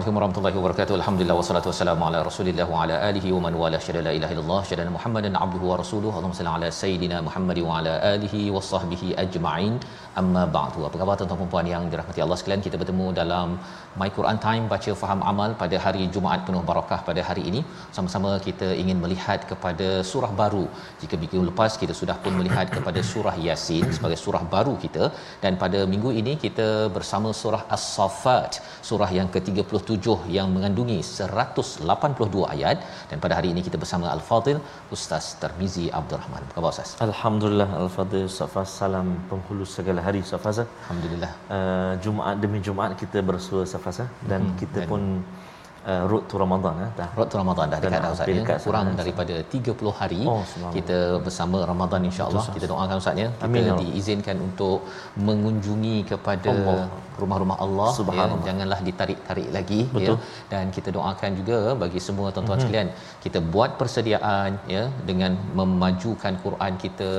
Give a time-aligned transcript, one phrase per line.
[0.00, 0.94] Assalamualaikum warahmatullahi wabarakatuh.
[0.98, 4.60] Alhamdulillah wassalatu wassalamu ala Rasulillah wa ala alihi wa man wala syada la ilaha illallah
[4.68, 6.14] syada Muhammadan abduhu wa rasuluhu.
[6.18, 9.74] Allahumma salli ala sayidina Muhammad wa ala alihi wa sahbihi ajma'in.
[10.20, 10.86] Amma ba'du.
[10.88, 12.62] Apa khabar tuan-tuan dan puan yang dirahmati Allah sekalian?
[12.66, 13.48] Kita bertemu dalam
[14.00, 17.60] My Quran Time baca faham amal pada hari Jumaat penuh barakah pada hari ini.
[17.98, 20.64] Sama-sama kita ingin melihat kepada surah baru.
[21.04, 25.04] Jika minggu lepas kita sudah pun melihat kepada surah Yasin sebagai surah baru kita
[25.44, 29.89] dan pada minggu ini kita bersama surah As-Saffat, surah yang ke-37
[30.36, 32.78] yang mengandungi 182 ayat
[33.10, 34.58] dan pada hari ini kita bersama Al-Fadil
[34.96, 36.42] Ustaz Tarmizi Abdul Rahman.
[36.50, 36.90] Apa khabar Ustaz?
[37.08, 41.32] Alhamdulillah Al-Fadhil Safaz salam penghulu segala hari Safaz Alhamdulillah.
[41.56, 43.98] uh, Jumaat demi Jumaat kita bersua Safaz
[44.30, 44.56] dan Mhm.
[44.62, 45.02] kita Dan- pun
[45.90, 47.08] uh, road to Ramadan eh, dah.
[47.18, 48.56] Rot Ramadan dah dekat dah Ustaz ya.
[48.66, 48.98] Kurang sana.
[49.00, 50.42] daripada 30 hari Oh,
[50.76, 52.44] kita bersama Ramadan insya-Allah.
[52.46, 53.28] Betul, Kita doakan Ustaz ya.
[53.34, 53.82] Kita Amin, ya Allah.
[53.84, 54.78] diizinkan untuk
[55.28, 56.82] mengunjungi kepada Allah.
[57.20, 58.26] rumah-rumah Allah ya.
[58.48, 60.16] Janganlah ditarik-tarik lagi Betul.
[60.16, 60.46] ya.
[60.52, 62.64] Dan kita doakan juga bagi semua tuan-tuan Mhm.
[62.64, 62.88] sekalian,
[63.24, 67.10] kita buat persediaan ya dengan memajukan Quran kita,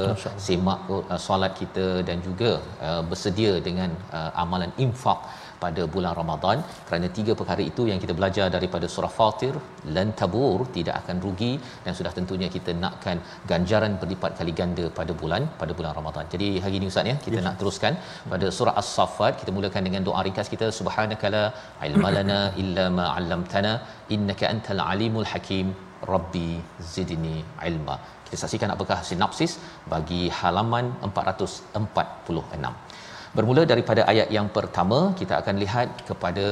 [0.48, 2.52] semak uh, solat kita dan juga
[2.88, 5.20] uh, bersedia dengan uh, amalan infak
[5.64, 6.58] pada bulan Ramadan
[6.88, 9.54] kerana tiga perkara itu yang kita belajar daripada surah Fatir
[9.96, 11.52] lan tabur tidak akan rugi
[11.86, 13.20] dan sudah tentunya kita nakkan
[13.52, 16.26] ganjaran berlipat kali ganda pada bulan pada bulan Ramadan.
[16.34, 17.46] Jadi hari ini ustaz ya kita Ya.
[17.48, 17.94] nak teruskan
[18.32, 21.44] pada surah As-Saffat kita mulakan dengan doa ringkas kita subhanakala
[21.90, 23.74] ilmalana illa ma 'allamtana
[24.16, 25.68] innaka antal alimul hakim
[26.14, 26.50] rabbi
[26.94, 27.38] zidni
[27.70, 27.96] ilma.
[28.26, 29.54] Kita saksikan apakah sinopsis
[29.94, 32.91] bagi halaman 446.
[33.38, 36.48] Bermula daripada ayat yang pertama, kita akan lihat kepada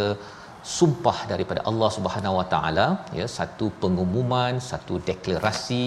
[0.78, 2.88] sumpah daripada Allah Subhanahu Wa Taala,
[3.20, 5.86] ya, satu pengumuman, satu deklarasi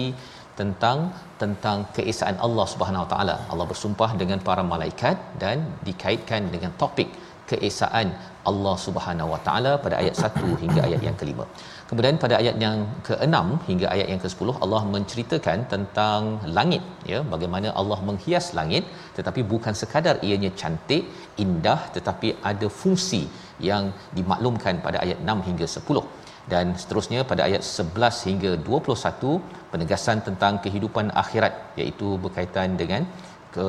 [0.59, 0.99] tentang
[1.41, 3.35] tentang keesaan Allah Subhanahu Wa Taala.
[3.51, 7.09] Allah bersumpah dengan para malaikat dan dikaitkan dengan topik
[7.51, 8.09] keesaan
[8.51, 11.47] Allah Subhanahu Wa Taala pada ayat 1 hingga ayat yang kelima.
[11.93, 12.77] Kemudian pada ayat yang
[13.07, 13.37] ke-6
[13.69, 16.21] hingga ayat yang ke-10 Allah menceritakan tentang
[16.55, 16.81] langit
[17.11, 18.83] ya bagaimana Allah menghias langit
[19.17, 21.03] tetapi bukan sekadar ianya cantik
[21.43, 23.21] indah tetapi ada fungsi
[23.69, 26.01] yang dimaklumkan pada ayat 6 hingga 10
[26.53, 29.37] dan seterusnya pada ayat 11 hingga 21
[29.73, 33.03] penegasan tentang kehidupan akhirat iaitu berkaitan dengan
[33.55, 33.67] ke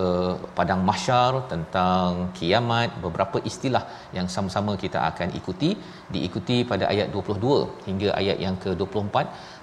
[0.56, 3.84] padang mahsyar tentang kiamat beberapa istilah
[4.16, 5.70] yang sama-sama kita akan ikuti.
[6.14, 9.16] Diikuti pada ayat 22 hingga ayat yang ke-24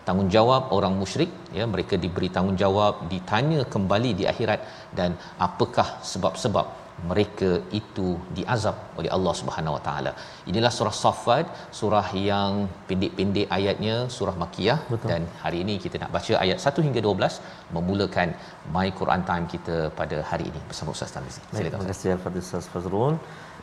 [0.08, 4.62] tanggungjawab orang musyrik ya mereka diberi tanggungjawab ditanya kembali di akhirat
[4.98, 5.14] dan
[5.48, 7.50] apakah sebab-sebab mereka
[7.80, 8.08] itu
[8.38, 10.12] diazab oleh Allah Subhanahu Wa Taala.
[10.52, 11.46] Inilah surah Saffat,
[11.80, 12.52] surah yang
[12.90, 15.09] pendek-pendek ayatnya, surah Makkiyah Betul.
[15.12, 17.40] dan hari ini kita nak baca ayat 1 hingga 12
[17.78, 18.30] memulakan
[18.76, 21.42] My Quran Time kita pada hari ini bersama Ustaz Tarmizi.
[21.42, 23.16] Silakan terima kasih Al-Fadhil Ustaz Fazrul.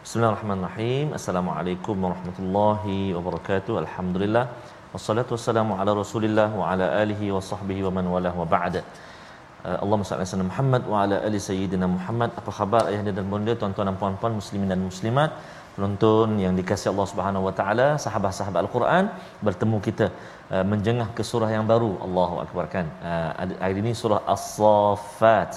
[0.04, 1.06] Bismillahirrahmanirrahim.
[1.18, 3.74] Assalamualaikum warahmatullahi wabarakatuh.
[3.84, 4.44] Alhamdulillah.
[4.94, 8.76] Wassalatu wassalamu ala Rasulillah wa ala alihi wa sahbihi wa man walah wa ba'd.
[8.78, 8.84] Uh,
[9.66, 12.30] Allahumma salli ala sayyidina Muhammad wa ala ali sayyidina Muhammad.
[12.40, 15.30] Apa khabar ayah dan bunda, tuan-tuan dan puan-puan muslimin dan muslimat,
[15.74, 19.04] penonton yang dikasihi Allah Subhanahu wa taala, sahabat-sahabat Al-Quran,
[19.46, 20.06] bertemu kita
[20.54, 21.92] uh, menjengah ke surah yang baru.
[22.06, 22.86] Allahu akbar kan.
[23.02, 25.52] Uh, ada- hari ini surah As-Saffat.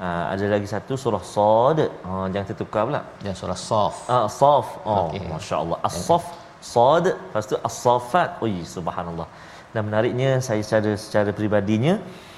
[0.00, 1.78] Uh, ada lagi satu surah Sad.
[2.08, 3.02] Uh, jangan tertukar pula.
[3.20, 3.96] Dan surah Saf.
[4.08, 4.66] Ah, Saf.
[4.88, 5.28] Oh, okay.
[5.28, 5.78] masya-Allah.
[5.88, 6.24] As-Saf,
[6.72, 8.40] Sad, lepas tu As-Saffat.
[8.46, 9.28] Oi, subhanallah.
[9.74, 12.29] Dan menariknya saya secara secara peribadinya uh,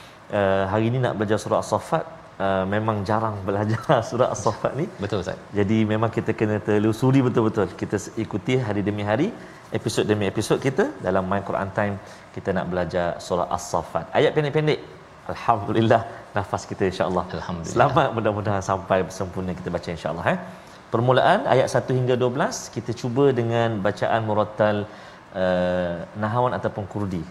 [0.73, 2.05] hari ini nak belajar surah As-Saffat
[2.45, 4.87] uh, memang jarang belajar surah As-Saffat ni.
[5.05, 5.39] Betul Ustaz.
[5.59, 7.69] Jadi memang kita kena telusuri betul-betul.
[7.83, 9.29] Kita ikuti hari demi hari,
[9.79, 11.95] episod demi episod kita dalam My Quran Time
[12.35, 14.07] kita nak belajar surah As-Saffat.
[14.19, 14.81] Ayat pendek-pendek.
[15.33, 16.03] Alhamdulillah
[16.37, 17.25] nafas kita insya-Allah.
[17.39, 17.75] Alhamdulillah.
[17.77, 20.39] Selamat mudah-mudahan sampai sempurna kita baca insya-Allah eh.
[20.93, 24.77] Permulaan ayat 1 hingga 12 kita cuba dengan bacaan murattal
[25.43, 27.23] uh, nahawan ataupun kurdi.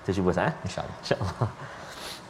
[0.00, 0.54] Kita cuba sah eh.
[0.68, 0.96] Insya-Allah.
[1.02, 1.48] Insya-Allah.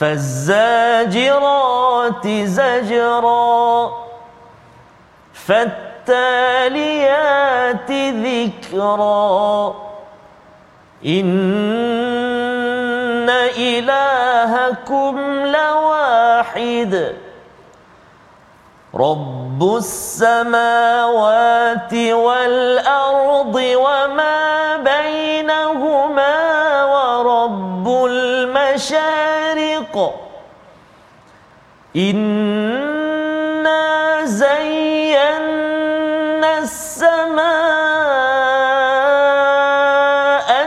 [0.00, 1.46] فالزاجرات
[2.28, 3.90] زجرا
[5.46, 6.80] فالتاليات
[7.90, 9.74] ذكرا.
[11.06, 11.70] إن
[13.58, 17.16] إلهكم لواحد
[18.94, 21.14] رب السماوات
[21.94, 26.34] والأرض وما بينهما
[26.84, 29.29] ورب المشارق
[31.96, 33.80] إنا
[34.24, 35.30] زينا
[36.58, 37.40] السماء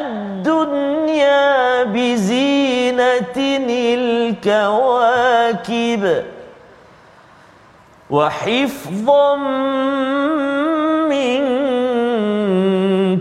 [0.01, 3.37] الدنيا بزينة
[4.43, 6.03] الكواكب
[8.09, 9.35] وحفظا
[11.09, 11.43] من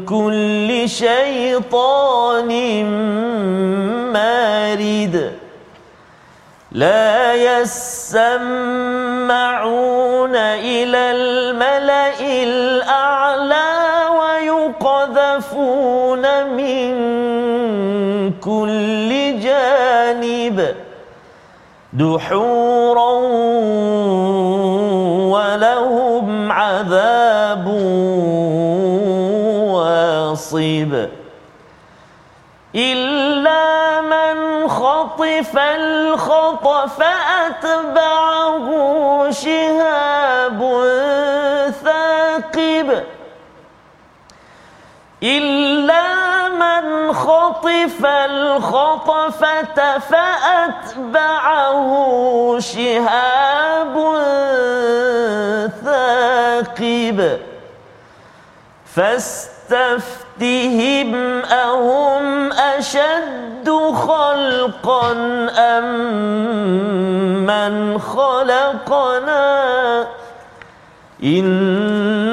[0.05, 2.51] كل شيطان
[4.13, 5.33] مارد
[6.75, 8.37] لا يسمعون
[10.37, 13.73] إلى الملأ الأعلى
[14.81, 16.25] ويقذفون
[16.57, 16.93] من
[18.41, 20.75] كل جانب
[21.93, 23.13] دحورا
[25.33, 27.67] ولهم عذاب
[29.73, 31.07] واصب
[32.75, 33.32] إلا
[35.33, 38.67] خطف الخطف فأتبعه
[39.31, 40.61] شهاب
[41.85, 43.03] ثاقب.
[45.23, 51.41] إلا من خطف الخطفة فأتبعه
[52.59, 53.95] شهاب
[55.85, 57.39] ثاقب.
[60.41, 65.13] فاستفتهم أهم أشد خلقا
[65.59, 65.85] أم
[67.47, 69.43] من خلقنا؟
[71.25, 72.31] إنا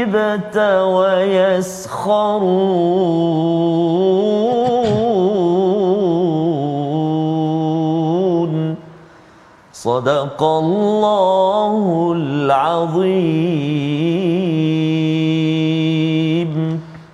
[0.00, 1.90] عجبت ويسخرون.
[9.72, 13.30] صدق الله العظيم.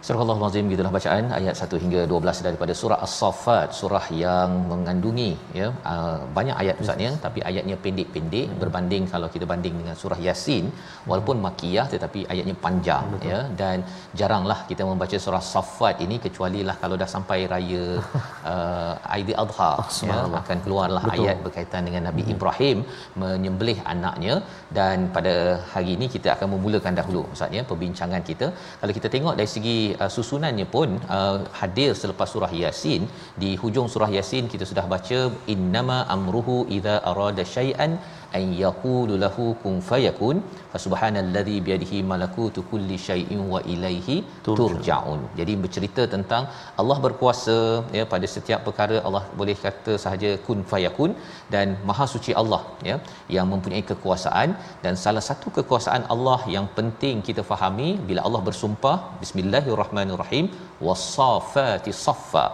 [0.07, 5.31] Surah Allah Azim gitulah bacaan ayat 1 hingga 12 daripada surah As-Saffat surah yang mengandungi
[5.61, 8.61] ya uh, banyak ayat ustaz ya tapi ayatnya pendek-pendek hmm.
[8.61, 10.67] berbanding kalau kita banding dengan surah Yasin
[11.11, 13.31] walaupun makiyah tetapi ayatnya panjang Betul.
[13.31, 13.83] ya dan
[14.21, 17.85] jaranglah kita membaca surah Saffat ini kecuali lah kalau dah sampai raya
[18.53, 21.27] uh, Aidil Adha oh, ya akan keluarlah Betul.
[21.27, 22.33] ayat berkaitan dengan Nabi hmm.
[22.37, 22.79] Ibrahim
[23.25, 24.37] menyembelih anaknya
[24.79, 25.35] dan pada
[25.75, 28.49] hari ini kita akan memulakan dahulu ustaz ya perbincangan kita
[28.81, 33.03] kalau kita tengok dari segi uh, susunannya pun uh, hadir selepas surah yasin.
[33.43, 35.21] Di hujung surah yasin kita sudah baca
[35.55, 37.93] innama amruhu idza arada syai'an
[38.37, 40.37] an yaqulu lahu kun fayakun
[40.73, 44.17] fa subhanallazi biyadihi malakutu kulli syai'in wa ilaihi
[44.47, 45.21] turja'un.
[45.41, 46.45] Jadi bercerita tentang
[46.83, 47.57] Allah berkuasa
[47.99, 51.13] ya pada setiap perkara Allah boleh kata sahaja kun fayakun
[51.55, 52.99] dan maha suci Allah ya
[53.37, 54.49] yang mempunyai kekuasaan.
[54.85, 60.49] Dan salah satu kekuasaan Allah yang penting kita fahami bila Allah bersumpah bismillahirrahmanirrahim
[60.89, 62.47] wasafati saffa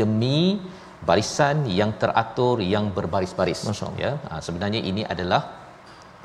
[0.00, 0.40] demi
[1.06, 3.66] barisan yang teratur yang berbaris-baris.
[3.98, 4.18] Ya.
[4.30, 5.67] Ha, sebenarnya ini adalah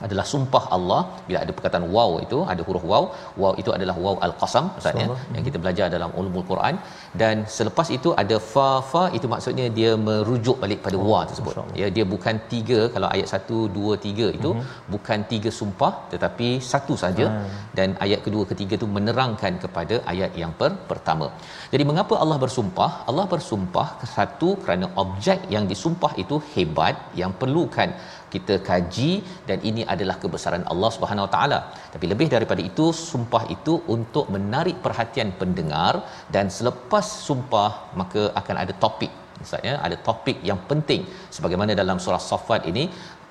[0.06, 1.02] adalah sumpah Allah.
[1.28, 3.04] Bila ada perkataan waw itu ada huruf waw
[3.42, 6.78] waw itu adalah waw al-qasam maksudnya yang kita belajar dalam ulumul Quran.
[7.22, 11.56] Dan selepas itu ada fa fa itu maksudnya dia merujuk balik pada wa tersebut.
[11.82, 14.66] Ya dia bukan tiga kalau ayat 1 2 3 itu uh-huh.
[14.94, 17.28] bukan tiga sumpah tetapi satu saja.
[17.34, 17.50] Uh.
[17.78, 21.28] dan ayat kedua ketiga itu menerangkan kepada ayat yang per- pertama.
[21.74, 22.90] Jadi mengapa Allah bersumpah?
[23.10, 27.90] Allah bersumpah satu kerana objek yang disumpah itu hebat yang perlukan
[28.34, 29.12] kita kaji
[29.50, 31.60] dan ini adalah kebesaran Allah Subhanahu Wa Taala.
[31.94, 35.94] Tapi lebih daripada itu, sumpah itu untuk menarik perhatian pendengar
[36.36, 37.72] dan selepas sumpah
[38.02, 39.12] maka akan ada topik.
[39.44, 41.02] Misalnya ada topik yang penting
[41.36, 42.84] sebagaimana dalam surah Saffat ini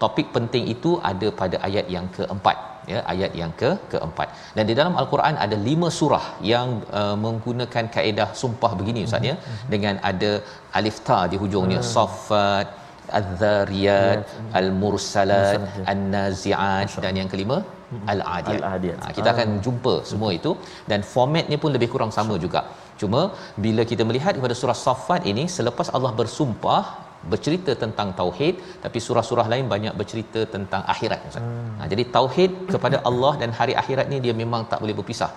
[0.03, 2.57] topik penting itu ada pada ayat yang keempat
[2.91, 6.69] ya ayat yang ke keempat dan di dalam al-Quran ada lima surah yang
[7.01, 9.69] uh, menggunakan kaedah sumpah begini ustaz ya mm-hmm.
[9.75, 10.31] dengan ada
[10.79, 11.89] alif ta di hujungnya mm.
[11.95, 12.67] saffat
[13.19, 14.21] al-dhariyat
[14.61, 17.59] al-mursalat an-nazi'at dan yang kelima
[18.15, 18.63] al-adiyat.
[18.63, 18.99] al-adiyat.
[19.05, 20.53] Ha, kita akan jumpa semua itu
[20.91, 22.63] dan formatnya pun lebih kurang sama juga.
[23.01, 23.23] Cuma
[23.65, 26.83] bila kita melihat kepada surah Saffat ini selepas Allah bersumpah
[27.31, 28.55] bercerita tentang tauhid
[28.85, 31.43] tapi surah-surah lain banyak bercerita tentang akhirat Ustaz.
[31.45, 31.69] Hmm.
[31.79, 35.31] Ha, jadi tauhid kepada Allah dan hari akhirat ni dia memang tak boleh berpisah.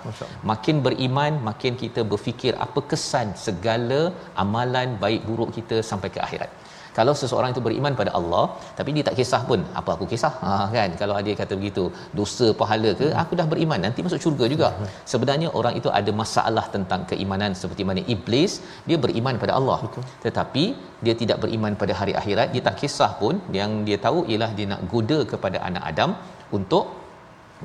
[0.51, 4.01] Makin beriman makin kita berfikir apa kesan segala
[4.45, 6.51] amalan baik buruk kita sampai ke akhirat
[6.97, 8.43] kalau seseorang itu beriman pada Allah
[8.77, 10.33] tapi dia tak kisah pun apa aku kisah?
[10.43, 10.89] Ha kan?
[11.01, 11.83] Kalau dia kata begitu
[12.19, 13.07] dosa pahala ke?
[13.23, 14.69] Aku dah beriman nanti masuk syurga juga.
[15.11, 18.53] Sebenarnya orang itu ada masalah tentang keimanan seperti mana iblis
[18.89, 19.79] dia beriman pada Allah.
[19.85, 20.03] Betul.
[20.25, 20.63] tetapi
[21.05, 23.35] dia tidak beriman pada hari akhirat dia tak kisah pun.
[23.59, 26.11] Yang dia tahu ialah dia nak goda kepada anak Adam
[26.57, 26.85] untuk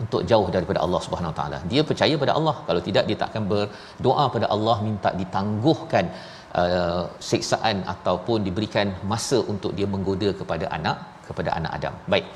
[0.02, 1.58] untuk jauh daripada Allah Subhanahu taala.
[1.70, 2.56] Dia percaya pada Allah.
[2.66, 6.06] Kalau tidak dia tak akan berdoa pada Allah minta ditangguhkan
[6.62, 10.98] uh, siksaan ataupun diberikan masa untuk dia menggoda kepada anak
[11.30, 11.94] kepada anak Adam.
[12.12, 12.26] Baik.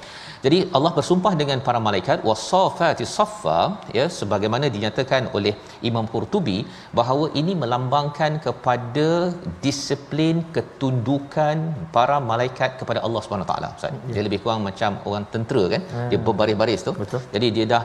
[0.44, 3.60] Jadi Allah bersumpah dengan para malaikat wasafati saffa
[3.98, 5.52] ya sebagaimana dinyatakan oleh
[5.90, 6.58] Imam Qurtubi
[6.98, 9.08] bahawa ini melambangkan kepada
[9.64, 11.56] disiplin ketundukan
[11.96, 13.70] para malaikat kepada Allah Subhanahu taala.
[14.14, 14.24] Dia ya.
[14.26, 15.82] lebih kurang macam orang tentera kan.
[15.94, 16.10] Hmm.
[16.12, 16.94] Dia berbaris-baris tu.
[17.02, 17.22] Betul.
[17.36, 17.82] Jadi dia dah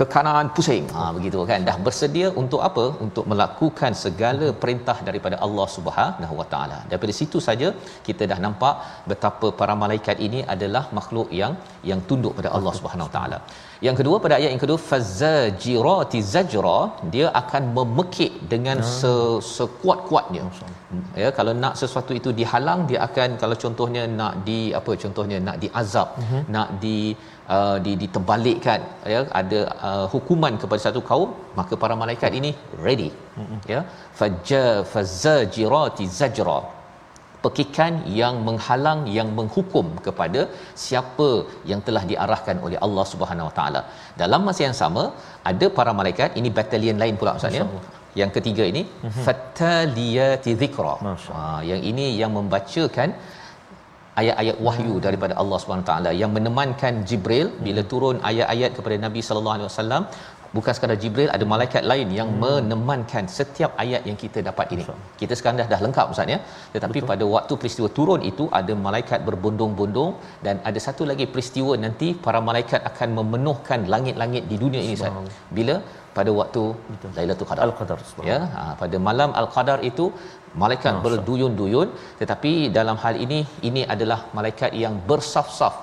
[0.00, 0.84] ke kanan pusing.
[0.96, 1.66] Ha begitu kan?
[1.68, 2.84] Dah bersedia untuk apa?
[3.06, 6.78] Untuk melakukan segala perintah daripada Allah Subhanahu Wa Taala.
[6.90, 7.70] Daripada situ saja
[8.08, 8.76] kita dah nampak
[9.12, 11.54] betapa para malaikat ini adalah makhluk yang
[11.90, 13.40] yang tunduk pada Allah Subhanahu Wa Taala.
[13.86, 16.78] Yang kedua pada ayat yang kedua fazajirati zajra
[17.14, 18.90] dia akan memekik dengan hmm.
[18.98, 19.12] se,
[19.56, 20.44] sekuat-kuatnya.
[21.22, 25.56] Ya kalau nak sesuatu itu dihalang dia akan kalau contohnya nak di apa contohnya nak
[25.64, 26.42] diazab hmm.
[26.56, 26.98] nak di
[27.56, 28.80] uh, di diterbalikkan
[29.14, 31.30] ya ada uh, hukuman kepada satu kaum
[31.60, 32.52] maka para malaikat ini
[32.86, 33.10] ready
[33.72, 33.80] ya
[34.20, 36.58] fajja fazajirati zajra
[37.44, 40.40] pekikan yang menghalang yang menghukum kepada
[40.84, 41.28] siapa
[41.70, 43.80] yang telah diarahkan oleh Allah Subhanahu Wa Taala.
[44.22, 45.04] Dalam masa yang sama
[45.52, 47.66] ada para malaikat ini batalion lain pula maksudnya.
[48.20, 49.24] Yang ketiga ini mm-hmm.
[49.26, 50.94] fattaliyati dzikra.
[51.02, 53.10] Ha yang ini yang membacakan
[54.20, 59.56] ayat-ayat wahyu daripada Allah Subhanahu taala yang menemankan Jibril bila turun ayat-ayat kepada Nabi sallallahu
[59.58, 60.02] alaihi wasallam
[60.56, 62.40] bukan sekadar Jibril ada malaikat lain yang hmm.
[62.44, 64.84] menemankan setiap ayat yang kita dapat ini.
[64.86, 64.98] Betul.
[65.20, 66.38] Kita sekarang dah dah lengkap ustaz ya.
[66.74, 67.10] Tetapi Betul.
[67.12, 70.12] pada waktu peristiwa turun itu ada malaikat berbondong-bondong
[70.46, 75.32] dan ada satu lagi peristiwa nanti para malaikat akan memenuhkan langit-langit di dunia ini ustaz.
[75.58, 75.76] Bila
[76.18, 77.10] pada waktu Betul.
[77.16, 77.64] Lailatul Qadar.
[77.66, 77.98] Al-Qadar.
[78.30, 80.06] Ya, ha, pada malam Al-Qadar itu
[80.62, 81.04] malaikat Masa.
[81.06, 81.88] berduyun-duyun
[82.20, 85.74] tetapi dalam hal ini ini adalah malaikat yang bersaf-saf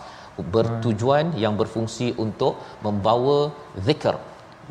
[0.56, 1.40] bertujuan hmm.
[1.44, 2.56] yang berfungsi untuk
[2.86, 3.38] membawa
[3.88, 4.16] zikr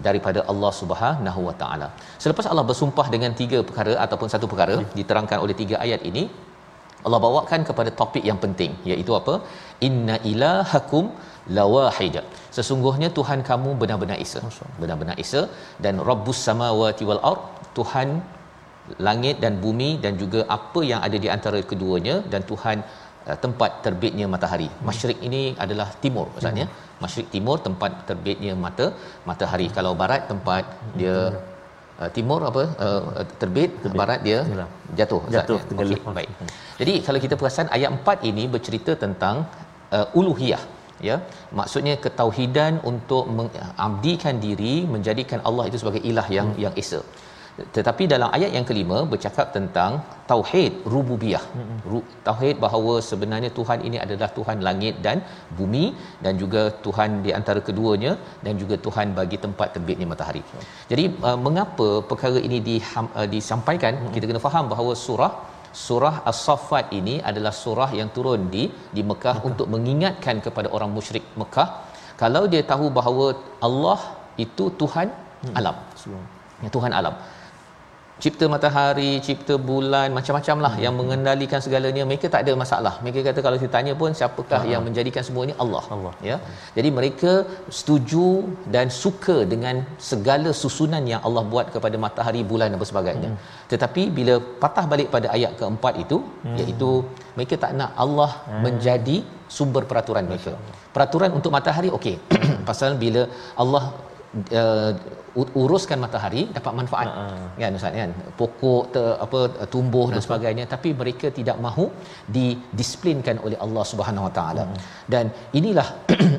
[0.06, 1.88] daripada Allah Subhanahu Wa Taala.
[2.24, 4.88] Selepas Allah bersumpah dengan tiga perkara ataupun satu perkara ya.
[4.98, 6.24] diterangkan oleh tiga ayat ini,
[7.06, 9.34] Allah bawakan kepada topik yang penting iaitu apa?
[9.88, 11.04] Inna ilahakum
[11.58, 12.16] lawahid.
[12.56, 14.40] Sesungguhnya Tuhan kamu benar-benar Esa.
[14.82, 15.42] Benar-benar Esa
[15.84, 17.44] dan Rabbus samawati wal ard,
[17.78, 18.08] Tuhan
[19.08, 22.78] langit dan bumi dan juga apa yang ada di antara keduanya dan Tuhan
[23.30, 24.68] uh, tempat terbitnya matahari.
[24.88, 26.66] Masyrik ini adalah timur maksudnya.
[26.68, 27.02] Hmm.
[27.04, 28.86] Masyrik timur tempat terbitnya mata
[29.28, 29.68] matahari.
[29.76, 30.64] Kalau barat tempat
[31.00, 31.16] dia
[32.00, 33.02] uh, timur apa uh,
[33.42, 33.98] terbit, terbit.
[34.00, 34.68] barat dia Yalah.
[35.00, 36.30] jatuh jatuh okay, baik.
[36.80, 39.36] Jadi kalau kita perasan ayat 4 ini bercerita tentang
[39.98, 40.62] uh, uluhiyah
[41.10, 41.16] ya?
[41.60, 46.62] Maksudnya ketauhidan untuk mengabdikan diri menjadikan Allah itu sebagai ilah yang hmm.
[46.66, 47.00] yang esa
[47.76, 49.92] tetapi dalam ayat yang kelima bercakap tentang
[50.30, 52.02] tauhid rububiyah mm-hmm.
[52.26, 55.20] tauhid bahawa sebenarnya Tuhan ini adalah Tuhan langit dan
[55.58, 55.84] bumi
[56.24, 58.12] dan juga Tuhan di antara keduanya
[58.46, 60.42] dan juga Tuhan bagi tempat terbitnya matahari
[60.92, 64.14] jadi uh, mengapa perkara ini di, uh, disampaikan mm-hmm.
[64.16, 65.32] kita kena faham bahawa surah
[65.86, 68.64] surah as-saffat ini adalah surah yang turun di
[68.96, 69.48] di Mekah, Mekah.
[69.48, 71.68] untuk mengingatkan kepada orang musyrik Mekah
[72.22, 73.26] kalau dia tahu bahawa
[73.68, 74.00] Allah
[74.44, 75.08] itu Tuhan
[75.46, 75.56] hmm.
[75.60, 75.76] alam
[76.64, 77.16] ya, Tuhan alam
[78.24, 80.82] cipta matahari, cipta bulan, macam-macam lah hmm.
[80.84, 82.02] yang mengendalikan segalanya.
[82.10, 82.94] Mereka tak ada masalah.
[83.04, 84.72] Mereka kata kalau ditanya pun siapakah hmm.
[84.72, 85.54] yang menjadikan semua ini?
[85.64, 85.84] Allah.
[85.96, 86.14] Allah.
[86.28, 86.36] Ya.
[86.76, 87.32] Jadi mereka
[87.78, 88.26] setuju
[88.76, 93.30] dan suka dengan segala susunan yang Allah buat kepada matahari, bulan dan sebagainya.
[93.32, 93.40] Hmm.
[93.72, 96.56] Tetapi bila patah balik pada ayat keempat itu, hmm.
[96.60, 96.90] iaitu
[97.36, 98.60] mereka tak nak Allah hmm.
[98.66, 99.16] menjadi
[99.56, 100.52] sumber peraturan mereka.
[100.96, 102.16] Peraturan untuk matahari okey.
[102.68, 103.22] Pasal bila
[103.62, 103.84] Allah
[104.62, 104.92] uh,
[105.62, 107.48] uruskan matahari dapat manfaat uh-huh.
[107.62, 109.40] kan ustaz kan pokok ter, apa
[109.74, 111.86] tumbuh dan sebagainya tapi mereka tidak mahu
[112.36, 114.82] didisiplinkan oleh Allah Subhanahu Wa Taala uh-huh.
[115.14, 115.28] dan
[115.60, 115.88] inilah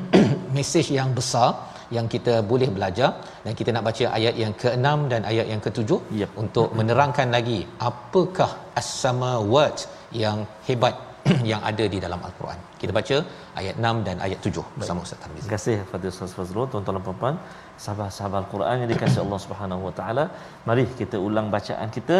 [0.57, 1.49] mesej yang besar
[1.95, 3.09] yang kita boleh belajar
[3.45, 6.31] dan kita nak baca ayat yang ke-6 dan ayat yang ke-7 yep.
[6.43, 8.51] untuk menerangkan lagi apakah
[8.81, 9.87] as-samawat
[10.23, 10.95] yang hebat
[11.51, 12.59] yang ada di dalam al-Quran.
[12.81, 13.17] Kita baca
[13.61, 15.43] ayat 6 dan ayat 7 bersama Ustaz Tarmizi.
[15.45, 17.35] Terima kasih Fadil Ustaz Fazrul, tuan-tuan dan puan-puan
[17.83, 20.25] sahabat-sahabat Al-Quran yang dikasihi Allah Subhanahu Wa Taala.
[20.67, 22.17] Mari kita ulang bacaan kita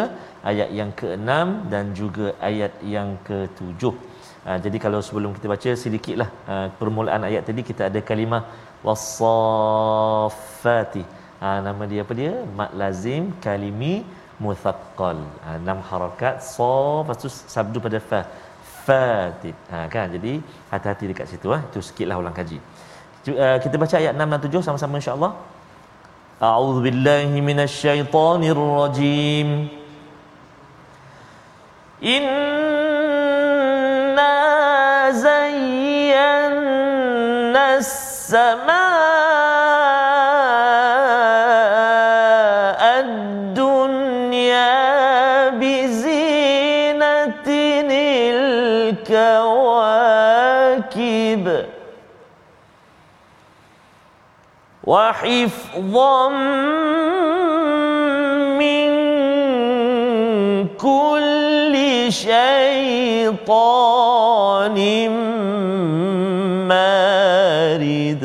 [0.52, 1.30] ayat yang ke-6
[1.74, 3.84] dan juga ayat yang ke-7.
[4.48, 8.44] Uh, jadi kalau sebelum kita baca sedikitlah uh, permulaan ayat tadi kita ada kalimah
[8.88, 11.04] wasaffati.
[11.46, 12.34] Uh, nama dia apa dia?
[12.60, 13.94] Mat lazim kalimi
[14.46, 15.18] muthaqqal.
[15.46, 16.72] Uh, enam harakat sa
[17.02, 18.22] lepas tu sabdu pada fa.
[18.88, 19.56] Fatid.
[19.72, 20.08] Ha, kan?
[20.16, 20.34] Jadi
[20.72, 21.48] hati-hati dekat situ.
[21.56, 21.62] Eh.
[21.70, 22.58] Itu sikitlah ulang kaji.
[23.28, 25.36] Uh, kita baca ayat 6 dan 7 sama-sama insya-Allah.
[26.40, 29.68] A'udzu billahi minasyaitonir rajim.
[32.00, 32.32] Inna
[35.12, 36.64] zayyana
[37.82, 38.87] as-samaa
[54.88, 56.30] وحفظا
[58.56, 58.88] من
[60.80, 61.74] كل
[62.10, 63.50] شيطان
[66.72, 68.24] مارد.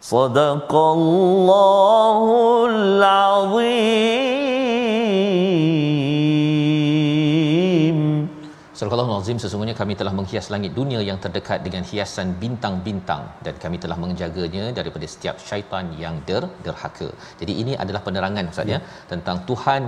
[0.00, 2.26] صدق الله
[2.70, 4.35] العظيم.
[8.78, 13.76] Surah Al-Azim sesungguhnya kami telah menghias langit dunia yang terdekat dengan hiasan bintang-bintang dan kami
[13.84, 17.08] telah menjaganya daripada setiap syaitan yang der derhaka.
[17.40, 18.80] Jadi ini adalah penerangan Ustaz ya, ya
[19.12, 19.82] tentang Tuhan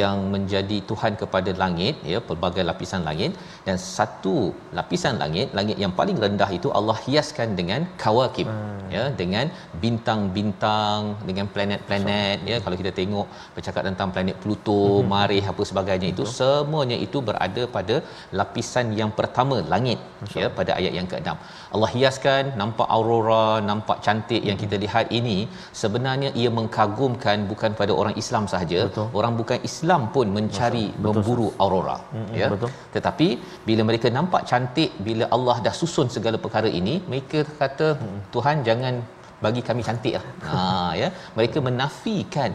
[0.00, 3.32] yang menjadi Tuhan kepada langit ya pelbagai lapisan langit
[3.68, 4.36] dan satu
[4.80, 8.84] lapisan langit langit yang paling rendah itu Allah hiaskan dengan kawakib hmm.
[8.96, 9.48] ya dengan
[9.86, 13.26] bintang-bintang dengan planet-planet so, ya kalau kita tengok
[13.56, 15.08] bercakap tentang planet Pluto, hmm.
[15.14, 16.28] Marikh apa sebagainya Betul.
[16.28, 17.96] itu semuanya itu berada pada
[18.38, 21.28] lapisan yang pertama langit Masya ya pada ayat yang ke-6.
[21.74, 25.36] Allah hiaskan nampak aurora, nampak cantik yang kita lihat ini
[25.82, 28.80] sebenarnya ia mengkagumkan bukan pada orang Islam sahaja.
[28.88, 29.08] Betul.
[29.18, 31.04] Orang bukan Islam pun mencari Betul.
[31.06, 32.38] memburu aurora mm-hmm.
[32.40, 32.48] ya.
[32.54, 32.70] Betul.
[32.96, 33.28] Tetapi
[33.68, 37.88] bila mereka nampak cantik bila Allah dah susun segala perkara ini, mereka kata
[38.36, 38.96] Tuhan jangan
[39.44, 40.24] bagi kami cantik lah.
[40.48, 40.62] ha
[41.02, 41.10] ya.
[41.38, 42.52] Mereka menafikan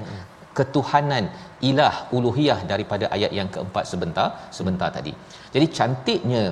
[0.60, 1.26] ketuhanan
[1.69, 5.13] ilah uluhiyah daripada ayat yang keempat sebentar sebentar tadi.
[5.54, 6.43] Jadi cantiknya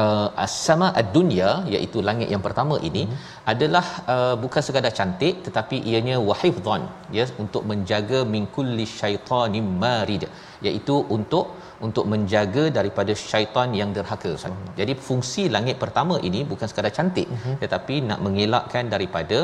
[0.00, 3.16] uh, as-sama ad-dunya iaitu langit yang pertama ini hmm.
[3.52, 6.84] adalah uh, bukan sekadar cantik tetapi ianya wahifdhan
[7.18, 10.24] ya untuk menjaga min kulli syaitanim marid
[10.68, 11.46] iaitu untuk
[11.86, 14.52] untuk menjaga daripada syaitan yang derhaka Ustaz.
[14.52, 14.70] Hmm.
[14.80, 17.56] Jadi fungsi langit pertama ini bukan sekadar cantik hmm.
[17.62, 19.38] tetapi nak mengelakkan daripada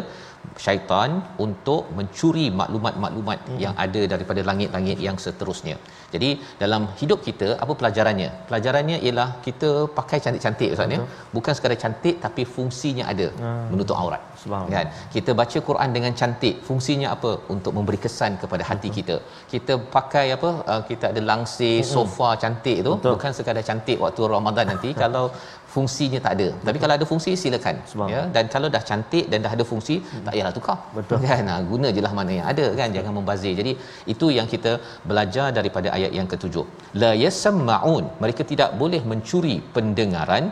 [0.64, 1.10] syaitan
[1.44, 3.58] untuk mencuri maklumat-maklumat hmm.
[3.64, 5.76] yang ada daripada langit-langit yang seterusnya.
[6.14, 6.30] Jadi
[6.62, 8.30] dalam hidup kita apa pelajarannya?
[8.50, 11.00] Pelajarannya ialah kita pakai cantik-cantik Ustaz ya.
[11.36, 13.64] Bukan sekadar cantik tapi fungsinya ada hmm.
[13.72, 14.22] menutup aurat.
[14.74, 14.86] Kan?
[15.14, 17.30] Kita baca Quran dengan cantik, fungsinya apa?
[17.54, 18.96] Untuk memberi kesan kepada hati hmm.
[18.98, 19.16] kita.
[19.52, 20.50] Kita pakai apa?
[20.72, 23.12] Uh, kita ada langsir, sofa cantik tu Betul.
[23.16, 25.24] bukan sekadar cantik waktu Ramadan nanti kalau
[25.74, 26.48] fungsinya tak ada.
[26.52, 26.66] Betul.
[26.68, 27.76] Tapi kalau ada fungsi silakan.
[28.14, 30.24] Ya dan kalau dah cantik dan dah ada fungsi hmm.
[30.26, 30.78] tak payahlah tukar.
[30.98, 31.18] Betul.
[31.26, 33.52] Kan nah, guna jelah mana yang ada kan jangan membazir.
[33.60, 33.72] Jadi
[34.12, 34.72] itu yang kita
[35.10, 36.64] belajar daripada ayat yang ketujuh.
[37.02, 38.04] La yasma'un.
[38.22, 40.44] Mereka tidak boleh mencuri pendengaran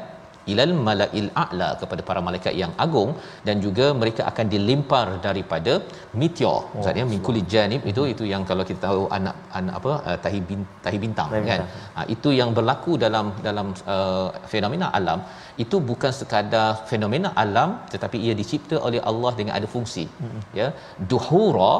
[0.52, 3.11] ilal malail a'la kepada para malaikat yang agung
[3.46, 5.74] dan juga mereka akan dilimpar daripada
[6.20, 6.61] meteor.
[6.80, 10.62] Oh, mingkuli janib itu itu yang kalau kita tahu anak anak apa uh, tahi bin,
[10.87, 11.61] tahi bintang tahi kan.
[11.98, 15.20] Uh, itu yang berlaku dalam dalam uh, fenomena alam.
[15.64, 20.40] Itu bukan sekadar fenomena alam tetapi ia dicipta oleh Allah dengan ada fungsi hmm.
[20.61, 20.68] ya.
[21.12, 21.74] Duhura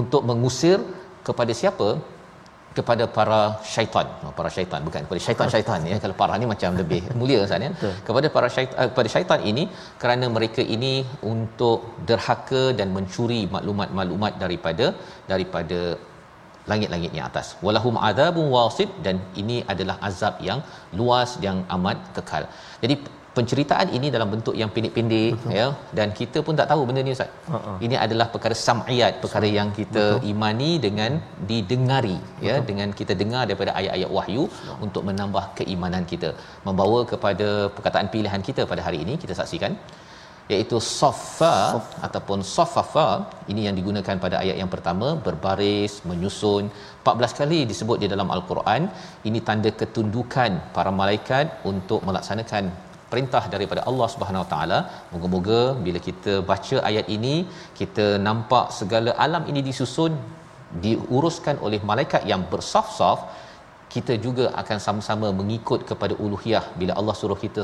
[0.00, 0.78] untuk mengusir
[1.28, 1.88] kepada siapa
[2.76, 3.40] kepada para
[3.72, 4.06] syaitan.
[4.26, 5.00] Oh, para syaitan bukan.
[5.06, 5.96] Kepada syaitan-syaitan ya.
[6.04, 7.72] Kalau para ni macam lebih mulia Ustaz ya.
[8.08, 9.64] Kepada para syaitan uh, kepada syaitan ini
[10.02, 10.94] kerana mereka ini
[11.32, 11.78] untuk
[12.10, 14.88] derhaka dan mencuri maklumat-maklumat daripada
[15.32, 15.80] daripada
[16.70, 17.46] langit-langit yang atas.
[17.66, 20.60] Walahum adzabun wasid dan ini adalah azab yang
[21.00, 22.44] luas yang amat kekal.
[22.82, 22.94] Jadi
[23.36, 25.66] penceritaan ini dalam bentuk yang pendek-pendek ya
[25.98, 27.30] dan kita pun tak tahu benda ni ustaz.
[27.56, 27.76] Uh-uh.
[27.86, 30.28] Ini adalah perkara sam'iyat, perkara yang kita Betul.
[30.32, 31.12] imani dengan
[31.50, 32.48] didengari ya, Betul.
[32.50, 34.76] ya dengan kita dengar daripada ayat-ayat wahyu Betul.
[34.86, 36.30] untuk menambah keimanan kita.
[36.68, 39.74] Membawa kepada perkataan pilihan kita pada hari ini kita saksikan
[40.52, 41.88] iaitu saffa Sof.
[42.06, 43.08] ataupun safafa
[43.52, 46.64] ini yang digunakan pada ayat yang pertama berbaris menyusun
[47.04, 48.82] 14 kali disebut di dalam al-Quran
[49.28, 52.64] ini tanda ketundukan para malaikat untuk melaksanakan
[53.12, 54.78] perintah daripada Allah Subhanahu Wa Taala.
[55.12, 57.34] Moga-moga bila kita baca ayat ini,
[57.80, 60.14] kita nampak segala alam ini disusun
[60.84, 63.20] diuruskan oleh malaikat yang bersaf-saf
[63.94, 66.64] kita juga akan sama-sama mengikut kepada uluhiyah.
[66.80, 67.62] Bila Allah suruh kita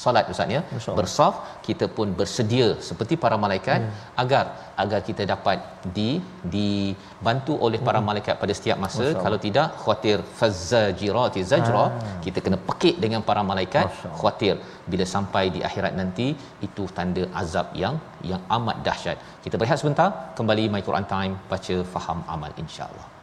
[0.00, 0.60] solat ustaz ya
[0.98, 1.34] bersaf
[1.66, 4.02] kita pun bersedia seperti para malaikat hmm.
[4.22, 4.44] agar
[4.82, 5.58] agar kita dapat
[5.96, 6.08] di
[6.54, 8.08] dibantu oleh para hmm.
[8.10, 9.06] malaikat pada setiap masa.
[9.24, 11.88] Kalau tidak khawatir fazzajirati zajra ah.
[12.26, 13.86] kita kena pekik dengan para malaikat
[14.18, 14.56] khawatir.
[14.92, 16.28] Bila sampai di akhirat nanti
[16.68, 17.96] itu tanda azab yang
[18.32, 19.16] yang amat dahsyat.
[19.46, 23.19] Kita berehat sebentar kembali my Quran time baca faham amal insyaallah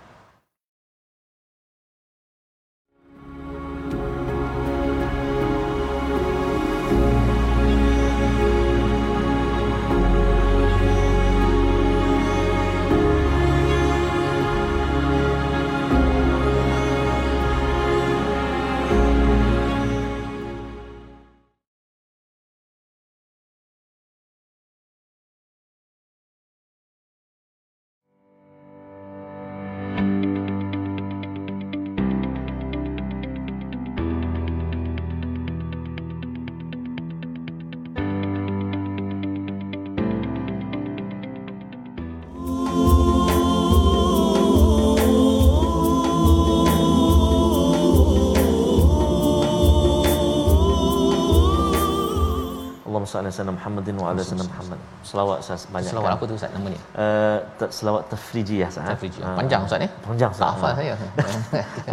[53.12, 54.80] salli ala Muhammadin wa ala sayyidina Muhammad.
[55.10, 55.92] Selawat Ustaz banyak.
[55.92, 56.18] Selawat kan?
[56.18, 56.80] apa tu Ustaz namanya?
[57.04, 57.38] Uh,
[57.78, 58.86] selawat tafriji ya Ustaz.
[59.28, 59.90] Uh, panjang Ustaz ni?
[60.08, 60.50] Panjang Ustaz.
[60.52, 60.94] hafal saya.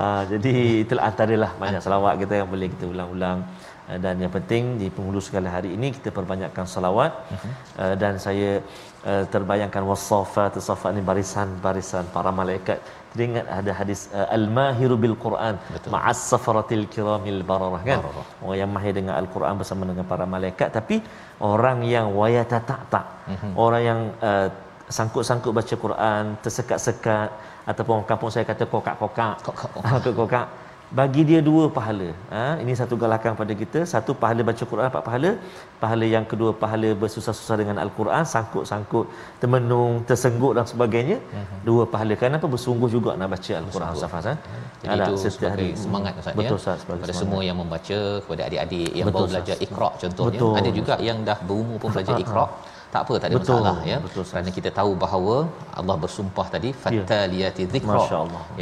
[0.04, 3.40] uh, jadi itulah antaralah banyak selawat kita yang boleh kita ulang-ulang
[4.04, 7.48] dan yang penting di penghulu segala hari ini kita perbanyakkan selawat uh-huh.
[7.84, 8.64] uh, dan saya
[9.04, 12.80] uh, terbayangkan wasafat safat ni barisan-barisan para malaikat
[13.14, 15.54] teringat ada hadis uh, al-mahiru bil Quran
[15.94, 17.98] ma'as safaratil kiramil bararah kan?
[18.02, 18.26] Bararah.
[18.44, 20.98] orang yang mahir dengan al-Quran bersama dengan para malaikat tapi
[21.54, 23.52] orang yang wayata tak tak uh-huh.
[23.64, 24.00] orang yang
[24.30, 24.48] uh,
[24.96, 27.28] sangkut-sangkut baca Quran tersekat-sekat
[27.70, 29.34] ataupun kampung saya kata kokak-kokak.
[29.46, 30.46] Kokak-kokak
[30.98, 32.08] bagi dia dua pahala.
[32.34, 33.80] Ha, ini satu galakan pada kita.
[33.92, 35.30] Satu pahala baca Quran, empat pahala.
[35.82, 39.06] Pahala yang kedua, pahala bersusah-susah dengan Al-Quran, sangkut-sangkut,
[39.42, 41.18] termenung, tersenggut dan sebagainya.
[41.18, 41.58] Uh-huh.
[41.68, 42.14] Dua pahala.
[42.22, 44.28] Kenapa bersungguh juga nak baca Al-Quran, Safas?
[44.30, 44.34] Ha?
[44.84, 45.68] Jadi Ada, itu sebagai hari.
[45.84, 46.74] semangat Ustaz Betul, ya.
[46.94, 50.38] Kepada semua yang membaca, kepada adik-adik yang Betul, baru belajar Iqra' contohnya.
[50.38, 50.54] Betul.
[50.60, 52.48] Ada juga yang dah berumur pun belajar Iqra'
[52.94, 55.36] tak apa tak ada betul, masalah ya betul, kerana kita tahu bahawa
[55.80, 56.80] Allah bersumpah tadi ya.
[56.82, 58.02] fataliyati dhikra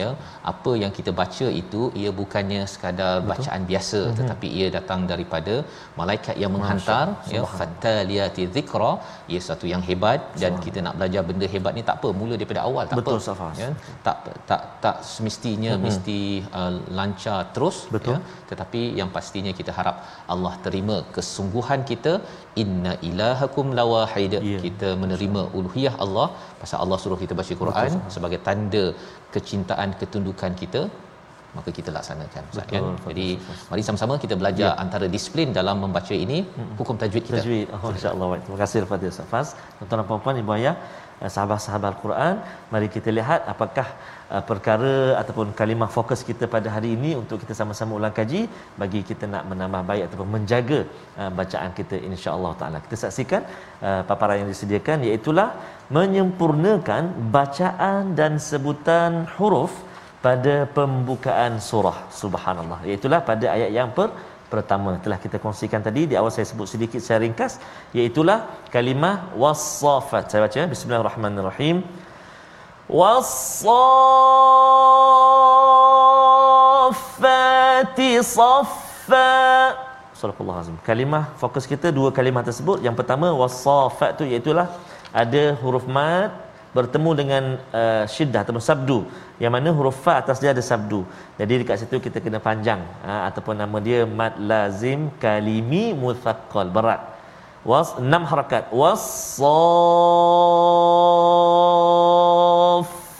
[0.00, 0.08] ya
[0.52, 3.30] apa yang kita baca itu ia bukannya sekadar betul.
[3.30, 4.18] bacaan biasa mm-hmm.
[4.20, 5.54] tetapi ia datang daripada
[6.00, 8.92] malaikat yang menghantar ya fataliyati dhikra
[9.34, 12.62] ia satu yang hebat dan kita nak belajar benda hebat ni tak apa mula daripada
[12.68, 13.60] awal tak betul, apa Safas.
[13.64, 13.70] ya
[14.08, 14.16] tak
[14.52, 15.86] tak tak semestinya mm-hmm.
[15.88, 16.20] mesti
[16.60, 18.14] uh, lancar terus betul.
[18.14, 18.18] ya
[18.52, 19.98] tetapi yang pastinya kita harap
[20.32, 22.14] Allah terima kesungguhan kita
[22.64, 24.60] inna ilahakum lawahid yeah.
[24.66, 26.26] kita menerima uluhiyah Allah
[26.60, 28.12] pasal Allah suruh kita baca Quran Betul.
[28.16, 28.84] sebagai tanda
[29.34, 30.82] kecintaan ketundukan kita
[31.56, 32.84] maka kita laksanakan Ustaz kan?
[33.08, 33.26] Jadi
[33.70, 34.78] mari sama-sama kita belajar ya.
[34.84, 36.38] antara disiplin dalam membaca ini
[36.80, 37.40] hukum tajwid kita.
[37.40, 37.66] Tajwid.
[37.76, 38.28] Oh insyaallah.
[38.32, 40.74] Baik terima kasih kepada Ustaz Faz tuan-tuan dan puan-puan ibu ayah
[41.22, 42.34] eh, sahabat-sahabat Al-Quran
[42.72, 43.86] mari kita lihat apakah
[44.34, 48.40] uh, perkara ataupun kalimah fokus kita pada hari ini untuk kita sama-sama ulang kaji
[48.82, 50.80] bagi kita nak menambah baik ataupun menjaga
[51.20, 52.80] uh, bacaan kita insya-Allah taala.
[52.86, 53.42] Kita saksikan
[53.86, 55.32] uh, paparan yang disediakan iaitu
[55.96, 57.02] menyempurnakan
[57.36, 59.72] bacaan dan sebutan huruf
[60.26, 61.98] pada pembukaan surah.
[62.22, 62.78] Subhanallah.
[62.88, 64.08] Iaitu pada ayat yang per
[64.52, 64.90] pertama.
[65.04, 67.52] Telah kita kongsikan tadi di awal saya sebut sedikit saya ringkas.
[67.98, 68.22] Iaitu
[68.74, 71.76] kalimah wasafat saya baca bismillahirrahmanirrahim
[72.92, 74.52] والصافات
[78.20, 79.32] صفا
[80.12, 82.84] صدق الله العظيم كلمه فوكس kita dua kalimah tersebut.
[82.84, 86.30] Yang pertama wasafat tu iaitu ada huruf mad
[86.76, 87.44] bertemu dengan
[87.80, 88.98] uh, syiddah atau sabdu.
[89.42, 91.00] Yang mana huruf fa atas dia ada sabdu.
[91.40, 92.80] Jadi dekat situ kita kena panjang.
[93.04, 97.00] Ha, ataupun nama dia mad lazim kalimi muthaqqal berat.
[97.70, 98.64] Was enam harakat.
[98.80, 99.42] Wasaf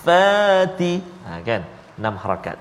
[0.03, 1.63] wasaffati ha, kan?
[1.99, 2.57] Enam harakat.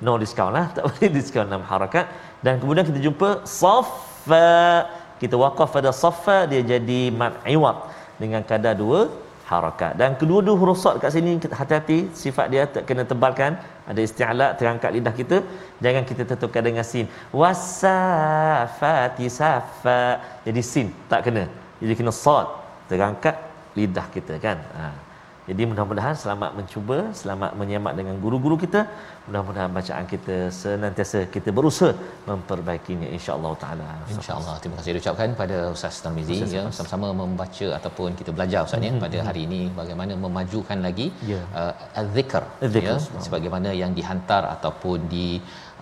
[0.00, 0.66] No discount lah.
[0.74, 2.06] Tak boleh discount enam harakat.
[2.44, 4.86] Dan kemudian kita jumpa saffa.
[5.18, 7.76] Kita waqaf pada saffa dia jadi mad iwad
[8.22, 9.10] dengan kadar dua
[9.50, 9.92] harakat.
[10.00, 13.52] Dan kedua-dua huruf sad kat sini hati-hati sifat dia tak kena tebalkan.
[13.90, 15.36] Ada isti'la terangkat lidah kita.
[15.84, 17.06] Jangan kita tetupkan dengan sin.
[17.40, 20.00] Wasafati safa
[20.46, 21.44] jadi sin tak kena.
[21.82, 22.46] Jadi kena sad
[22.86, 23.34] terangkat
[23.74, 24.58] lidah kita kan?
[24.78, 25.07] Ha.
[25.48, 28.80] Jadi mudah-mudahan selamat mencuba, selamat menyemak dengan guru-guru kita.
[29.26, 31.92] Mudah-mudahan bacaan kita senantiasa kita berusaha
[32.28, 33.88] memperbaikinya insya-Allah taala.
[34.14, 34.54] Insya-Allah.
[34.62, 39.02] Terima kasih diucapkan pada Ustaz Tarmizi ya sama-sama membaca ataupun kita belajar Ustaz ya hmm,
[39.04, 41.40] pada hari ini bagaimana memajukan lagi ya.
[41.60, 42.44] uh, az-zikr
[42.88, 45.26] ya sebagaimana yang dihantar ataupun di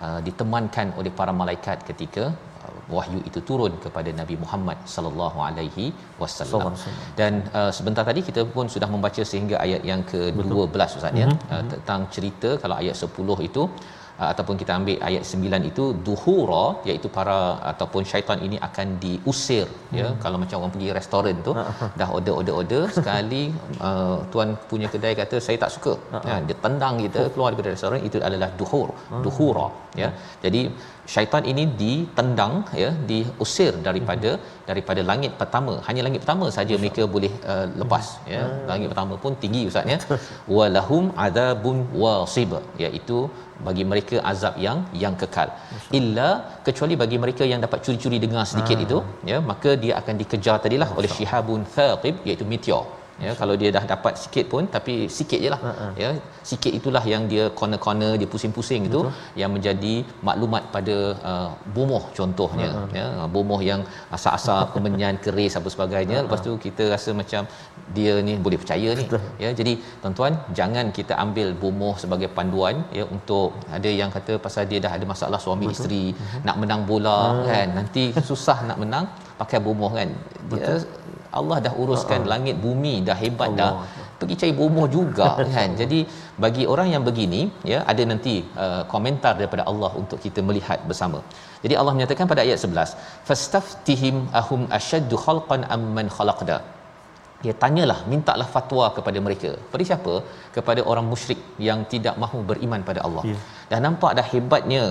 [0.05, 2.23] uh, ditemankan oleh para malaikat ketika
[2.95, 5.85] wahyu itu turun kepada Nabi Muhammad sallallahu alaihi
[6.21, 6.73] wasallam.
[7.19, 11.27] Dan uh, sebentar tadi kita pun sudah membaca sehingga ayat yang ke-12 Ustaz ya.
[11.29, 11.53] Mm-hmm.
[11.53, 13.63] uh, tentang cerita kalau ayat 10 itu
[14.21, 17.37] uh, ataupun kita ambil ayat 9 itu duhura iaitu para
[17.71, 19.97] ataupun syaitan ini akan diusir hmm.
[19.99, 21.53] ya kalau macam orang pergi restoran tu
[21.99, 23.43] dah order order order sekali
[23.87, 25.93] uh, tuan punya kedai kata saya tak suka.
[26.29, 28.89] Ya dia tendang kita keluar daripada restoran itu adalah duhur
[29.25, 29.67] duhura
[30.01, 30.09] ya.
[30.45, 30.61] Jadi
[31.13, 34.45] syaitan ini ditendang ya diusir daripada hmm.
[34.69, 38.65] daripada langit pertama hanya langit pertama saja mereka boleh uh, lepas ya hmm.
[38.71, 39.97] langit pertama pun tinggi ustaz ya
[40.57, 42.53] walahum adzabun wasib
[42.85, 43.19] iaitu
[43.67, 45.49] bagi mereka azab yang yang kekal
[45.99, 46.29] illa
[46.67, 48.85] kecuali bagi mereka yang dapat curi-curi dengar sedikit hmm.
[48.87, 48.99] itu
[49.31, 52.85] ya maka dia akan dikejar tadilah oleh syihabun thaqib iaitu meteor
[53.25, 55.91] ya kalau dia dah dapat sikit pun tapi sikit jelah uh-huh.
[56.01, 56.09] ya
[56.49, 59.39] sikit itulah yang dia corner-corner dia pusing-pusing itu Betul.
[59.41, 59.93] yang menjadi
[60.27, 60.97] maklumat pada
[61.31, 62.97] uh, bomoh contohnya uh-huh.
[62.99, 63.81] ya bomoh yang
[64.17, 66.27] asal-asal kemenyan keris apa sebagainya uh-huh.
[66.27, 67.43] lepas tu kita rasa macam
[67.97, 69.23] dia ni boleh percaya ni Betul.
[69.43, 74.63] ya jadi tuan-tuan jangan kita ambil bomoh sebagai panduan ya untuk ada yang kata pasal
[74.71, 75.75] dia dah ada masalah suami Betul.
[75.75, 76.41] isteri uh-huh.
[76.47, 77.47] nak menang bola uh-huh.
[77.49, 79.07] kan nanti susah nak menang
[79.41, 80.09] pakai bomoh kan
[80.51, 80.73] dia
[81.41, 82.31] Allah dah uruskan uh-huh.
[82.33, 83.57] langit bumi dah hebat Allah.
[83.59, 85.69] dah pergi cari bomoh juga kan?
[85.81, 85.99] Jadi
[86.45, 91.21] bagi orang yang begini ya ada nanti uh, komentar daripada Allah untuk kita melihat bersama.
[91.65, 92.97] Jadi Allah menyatakan pada ayat 11
[93.29, 96.57] fastaftihim ahum ashaddu khalqan amman khalaqda
[97.43, 99.49] dia tanyalah mintalah fatwa kepada mereka.
[99.73, 100.13] Pada siapa?
[100.55, 103.23] Kepada orang musyrik yang tidak mahu beriman pada Allah.
[103.31, 103.41] Yeah.
[103.71, 104.83] dah nampak dah hebatnya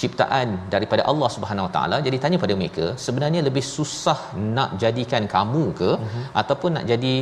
[0.00, 4.18] ciptaan daripada Allah Subhanahu Wa Taala jadi tanya pada mereka sebenarnya lebih susah
[4.56, 6.24] nak jadikan kamu ke uh-huh.
[6.42, 7.14] ataupun nak jadi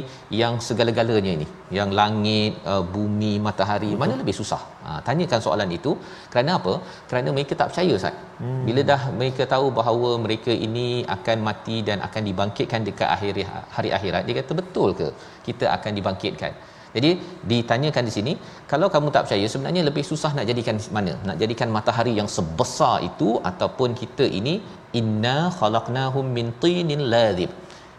[0.43, 4.01] yang segala-galanya ini yang langit uh, bumi matahari uh-huh.
[4.03, 5.93] mana lebih susah ha, tanyakan soalan itu
[6.33, 6.75] kerana apa
[7.11, 8.63] kerana mereka tak percaya Ustaz hmm.
[8.67, 13.35] bila dah mereka tahu bahawa mereka ini akan mati dan akan dibangkitkan dekat akhir
[13.77, 15.09] hari akhirat dia kata betul ke
[15.49, 16.55] kita akan dibangkitkan
[16.97, 17.11] jadi
[17.51, 18.33] ditanyakan di sini,
[18.71, 21.13] kalau kamu tak percaya sebenarnya lebih susah nak jadikan mana?
[21.29, 24.55] Nak jadikan matahari yang sebesar itu ataupun kita ini
[25.01, 27.51] inna khalaqnahum min tinin ladhib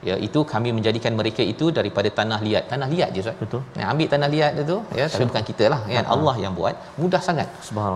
[0.08, 2.64] ya itu kami menjadikan mereka itu daripada tanah liat.
[2.72, 3.38] Tanah liat je Ustaz.
[3.42, 3.62] Betul.
[3.80, 6.08] Ya, ambil tanah liat itu ya tapi bukan kita lah kan.
[6.16, 6.76] Allah yang buat.
[7.02, 7.48] Mudah sangat.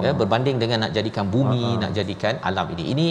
[0.05, 1.81] Ya berbanding dengan nak jadikan bumi uh-huh.
[1.83, 2.85] nak jadikan alam ini.
[2.93, 3.07] Ini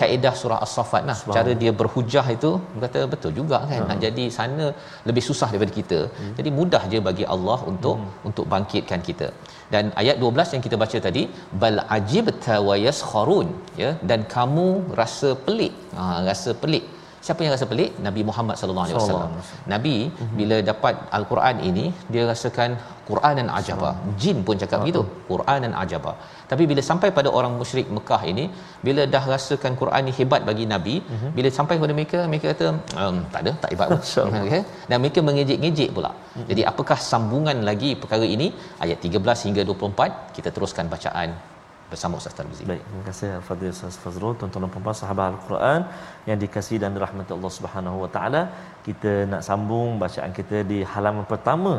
[0.00, 1.18] kaedah surah as-saffat lah.
[1.36, 2.52] Cara dia berhujah itu
[2.84, 3.90] kata betul juga kan uh-huh.
[3.90, 4.66] nak jadi sana
[5.10, 6.00] lebih susah daripada kita.
[6.06, 6.32] Uh-huh.
[6.38, 8.28] jadi mudah je bagi Allah untuk uh-huh.
[8.30, 9.28] untuk bangkitkan kita.
[9.74, 11.22] Dan ayat 12 yang kita baca tadi
[11.62, 13.48] bal ajibta wa yaskharun
[13.82, 14.68] ya dan kamu
[15.00, 15.72] rasa pelik.
[15.98, 16.84] Ha, rasa pelik
[17.26, 17.90] Siapa yang rasa pelik?
[18.06, 19.30] Nabi Muhammad sallallahu alaihi wasallam.
[19.72, 20.34] Nabi mm-hmm.
[20.40, 22.70] bila dapat al-Quran ini dia rasakan
[23.08, 23.90] Quran dan ajaba.
[24.22, 26.12] Jin pun cakap begitu, Quran dan ajaba.
[26.50, 28.44] Tapi bila sampai pada orang musyrik Mekah ini,
[28.86, 31.32] bila dah rasakan Quran ni hebat bagi Nabi, mm-hmm.
[31.38, 32.66] bila sampai kepada mereka, mereka kata,
[33.00, 34.30] ehm, tak ada, tak hebat pun.
[34.44, 34.62] okay?
[34.90, 36.12] Dan mereka mengejek-ngejek pula.
[36.12, 36.46] Mm-hmm.
[36.52, 38.48] Jadi apakah sambungan lagi perkara ini?
[38.84, 41.53] Ayat 13 hingga 24, kita teruskan bacaan
[41.94, 42.64] bersama Ustaz Tarmizi.
[42.70, 45.80] Baik, terima kasih Fadil Ustaz Fazrul, tuan-tuan dan puan sahabat Al-Quran
[46.28, 48.42] yang dikasihi dan dirahmati Allah Subhanahu Wa Taala.
[48.86, 51.72] Kita nak sambung bacaan kita di halaman pertama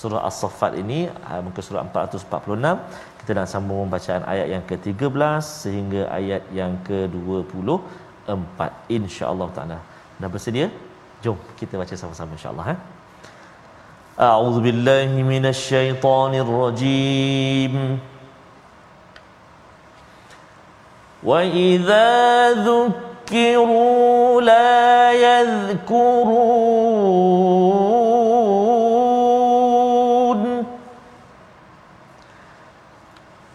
[0.00, 2.76] surah As-Saffat ini, ah, muka surah 446.
[3.20, 8.58] Kita nak sambung bacaan ayat yang ke-13 sehingga ayat yang ke-24
[8.98, 9.78] insya-Allah Taala.
[10.22, 10.68] Dah bersedia?
[11.24, 12.80] Jom kita baca sama-sama insya-Allah eh.
[14.20, 17.74] أعوذ بالله من الشيطان الرجيم
[21.24, 26.72] وإذا ذكروا لا يذكرون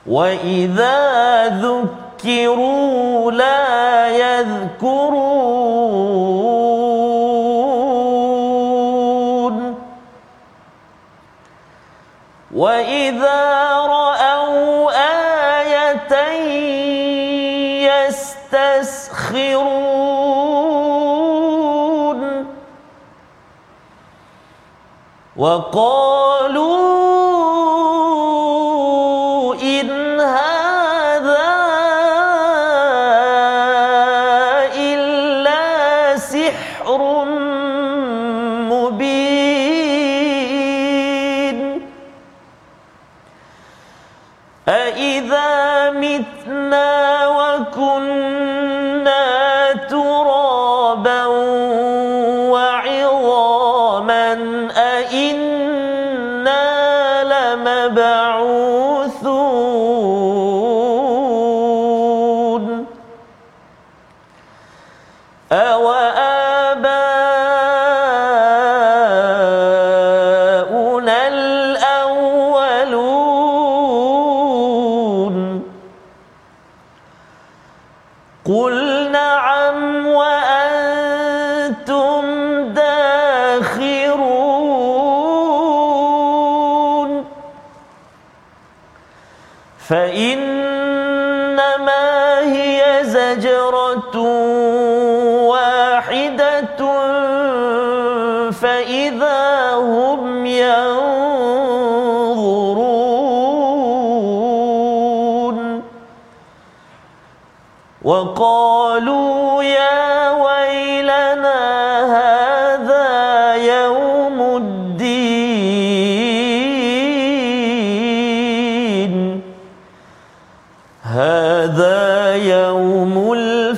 [0.07, 5.27] وإذا ذكروا لا يذكرون
[12.55, 14.16] وإذا رأوا
[19.26, 19.66] يستسخرون
[25.36, 27.05] وقالوا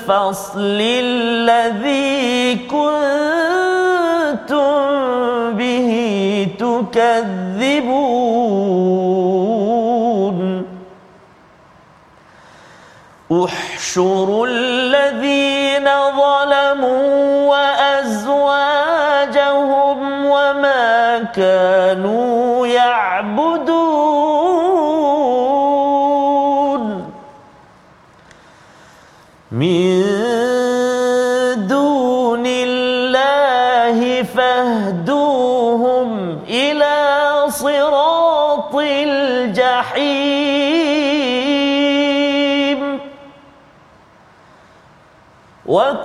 [0.09, 3.09] الفصل الذي كنتم
[5.53, 7.19] به تكذبون
[13.31, 18.69] احشروا الذين ظلموا وازواجهم
[20.25, 22.28] وما كانوا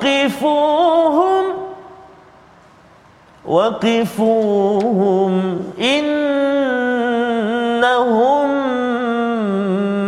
[0.05, 1.45] وقفوهم
[3.47, 5.33] وقفوهم
[5.81, 7.25] إنهم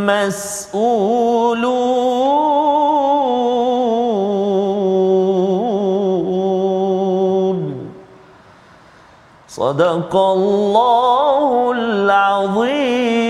[0.06, 1.56] مسؤولون.
[9.48, 13.25] صدق الله العظيم.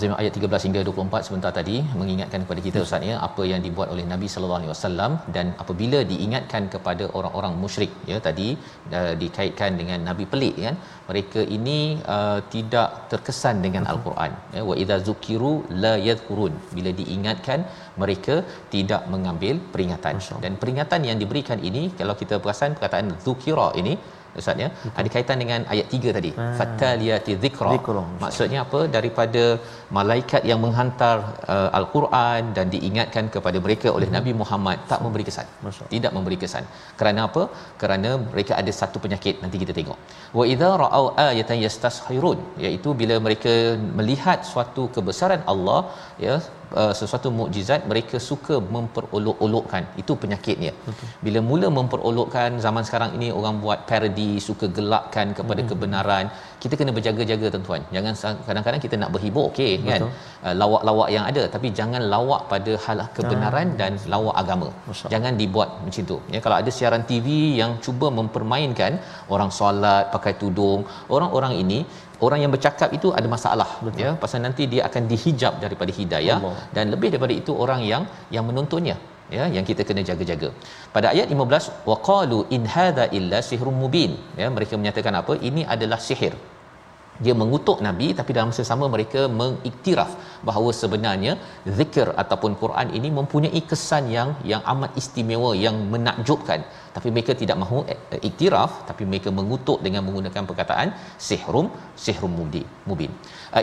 [0.00, 3.88] Al-Nazim ayat 13 hingga 24 sebentar tadi mengingatkan kepada kita Ustaz ya apa yang dibuat
[3.94, 8.46] oleh Nabi sallallahu alaihi wasallam dan apabila diingatkan kepada orang-orang musyrik ya tadi
[8.98, 10.76] uh, dikaitkan dengan nabi pelik kan
[11.10, 11.78] mereka ini
[12.14, 14.62] uh, tidak terkesan dengan al-Quran ya.
[14.70, 15.52] Wa idza zukiru
[15.84, 16.54] la yadhkurun.
[16.78, 17.60] Bila diingatkan
[18.04, 18.36] mereka
[18.76, 20.16] tidak mengambil peringatan.
[20.46, 23.94] Dan peringatan yang diberikan ini kalau kita perasan perkataan zukira ini
[24.40, 24.68] Ustaz ya.
[25.00, 26.30] Ada kaitan dengan ayat 3 tadi.
[26.42, 26.52] Ah.
[26.58, 27.70] fataliyati Dhikra.
[28.24, 28.80] maksudnya apa?
[28.96, 29.44] Daripada
[29.98, 31.16] malaikat yang menghantar
[31.54, 35.48] uh, al-Quran dan diingatkan kepada mereka oleh Nabi Muhammad tak memberi kesan.
[35.64, 35.92] Masya Allah.
[35.94, 36.64] tidak memberi kesan.
[37.00, 37.42] Kerana apa?
[37.82, 39.36] Kerana mereka ada satu penyakit.
[39.42, 39.98] Nanti kita tengok.
[40.38, 43.54] Wa idza ra'au ayatan yastashirun iaitu bila mereka
[44.00, 45.80] melihat suatu kebesaran Allah
[46.26, 46.36] ya
[46.80, 49.82] uh, sesuatu mukjizat mereka suka memperolok-olokkan.
[50.02, 50.72] Itu penyakitnya.
[51.24, 55.70] Bila mula memperolokkan zaman sekarang ini orang buat parody suka gelakkan kepada Hmm.
[55.70, 56.24] kebenaran
[56.62, 57.82] kita kena berjaga-jaga tuan-tuan.
[57.96, 58.14] Jangan
[58.48, 60.02] kadang-kadang kita nak berhibur okey kan?
[60.46, 64.68] Uh, lawak-lawak yang ada tapi jangan lawak pada hal kebenaran dan lawak agama.
[64.70, 65.10] Allah.
[65.14, 66.16] jangan dibuat macam tu.
[66.34, 67.28] Ya kalau ada siaran TV
[67.60, 68.92] yang cuba mempermainkan
[69.34, 70.80] orang solat pakai tudung
[71.16, 71.78] orang-orang ini
[72.26, 74.00] orang yang bercakap itu ada masalah Betul.
[74.02, 76.56] ya pasal nanti dia akan dihijab daripada hidayah Allah.
[76.76, 78.04] dan lebih daripada itu orang yang
[78.34, 78.96] yang menontonnya
[79.36, 80.48] ya yang kita kena jaga-jaga.
[80.94, 86.00] Pada ayat 15 waqalu in hadza illa sihrun mubin ya mereka menyatakan apa ini adalah
[86.08, 86.34] sihir.
[87.24, 90.12] Dia mengutuk nabi tapi dalam masa sama mereka mengiktiraf
[90.48, 91.32] bahawa sebenarnya
[91.78, 96.62] zikir ataupun Quran ini mempunyai kesan yang yang amat istimewa yang menakjubkan.
[96.94, 97.98] Tapi mereka tidak mahu eh,
[98.28, 100.88] iktiraf tapi mereka mengutuk dengan menggunakan perkataan
[101.26, 101.66] sihrum
[102.04, 103.12] sihrum mubin mubin.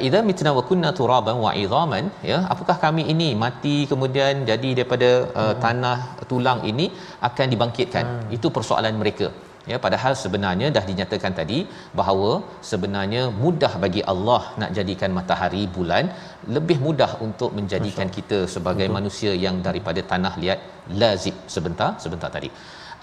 [0.05, 5.09] Idza mitna wa kunna turaban wa idhaman ya apakah kami ini mati kemudian jadi daripada
[5.41, 5.97] uh, tanah
[6.31, 6.87] tulang ini
[7.29, 8.05] akan dibangkitkan?
[8.07, 8.35] Hmm.
[8.35, 9.27] itu persoalan mereka
[9.71, 11.59] ya padahal sebenarnya dah dinyatakan tadi
[11.99, 12.31] bahawa
[12.69, 16.07] sebenarnya mudah bagi Allah nak jadikan matahari bulan
[16.55, 18.17] lebih mudah untuk menjadikan Masya.
[18.17, 18.97] kita sebagai Betul.
[18.97, 20.59] manusia yang daripada tanah liat
[21.03, 22.51] lazib sebentar sebentar tadi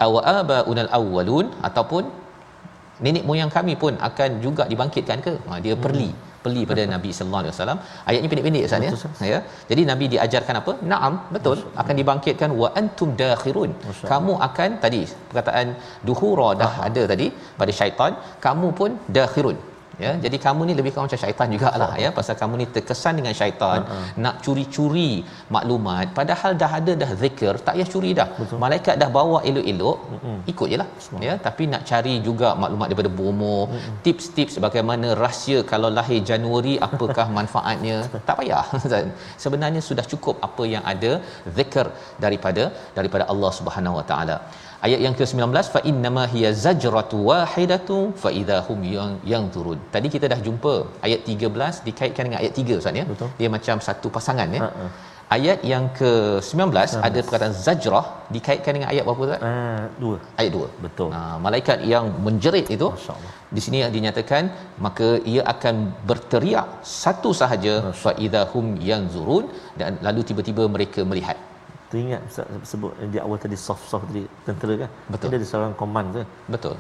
[0.07, 2.05] awa aba unal awwalun ataupun
[3.05, 6.11] nenek moyang kami pun akan juga dibangkitkan ke ha, dia perli
[6.45, 7.79] beli pada Nabi sallallahu alaihi wasallam.
[8.09, 8.87] Ayatnya pendek-pendek Ustaz
[9.23, 9.31] ya.
[9.33, 9.41] Ya.
[9.71, 10.75] Jadi Nabi diajarkan apa?
[10.95, 11.59] Naam, betul.
[11.83, 13.73] Akan dibangkitkan wa antum dakhirun.
[14.13, 15.69] Kamu akan tadi perkataan
[16.09, 16.89] duhura dah Aha.
[16.89, 17.29] ada tadi
[17.61, 18.13] pada syaitan,
[18.47, 19.59] kamu pun dakhirun
[20.05, 23.35] ya jadi kamu ni lebih kurang macam syaitan jugalah ya pasal kamu ni terkesan dengan
[23.41, 24.07] syaitan uh-huh.
[24.25, 25.13] nak curi-curi
[25.57, 28.59] maklumat padahal dah ada dah zikir tak payah curi dah Betul.
[28.65, 30.39] malaikat dah bawa elok-elok uh-huh.
[30.53, 30.89] ikut jelah
[31.27, 33.95] ya tapi nak cari juga maklumat daripada bomo uh-huh.
[34.07, 37.97] tips-tips bagaimana rahsia kalau lahir Januari apakah manfaatnya
[38.29, 38.67] tak payah
[39.45, 41.13] sebenarnya sudah cukup apa yang ada
[41.59, 41.87] zikir
[42.27, 42.65] daripada
[42.99, 44.39] daripada Allah Subhanahu Wa Taala
[44.87, 50.29] ayat yang ke-19 fa innama hiya zajratu wahidatu fa idahum yang yang turun tadi kita
[50.33, 50.75] dah jumpa
[51.07, 53.05] ayat 13 dikaitkan dengan ayat 3 ustaz ya?
[53.13, 53.31] Betul.
[53.41, 54.63] dia macam satu pasangan ya?
[54.67, 54.91] Uh-uh.
[55.37, 57.07] ayat yang ke-19 uh-huh.
[57.09, 58.07] ada perkataan zajrah
[58.37, 59.41] dikaitkan dengan ayat berapa ustaz?
[59.49, 60.17] Uh, dua.
[60.41, 61.09] Ayat 2 betul.
[61.17, 62.91] Ha, malaikat yang menjerit itu
[63.57, 64.45] di sini dinyatakan
[64.87, 65.77] maka ia akan
[66.11, 66.69] berteriak
[67.03, 69.47] satu sahaja fa idahum yang zurun
[69.81, 71.39] dan lalu tiba-tiba mereka melihat
[71.91, 72.23] teringat
[72.71, 76.23] sebut di awal tadi soft soft tadi tentera kan betul dia ada seorang command tu
[76.55, 76.77] betul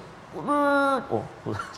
[1.16, 1.24] oh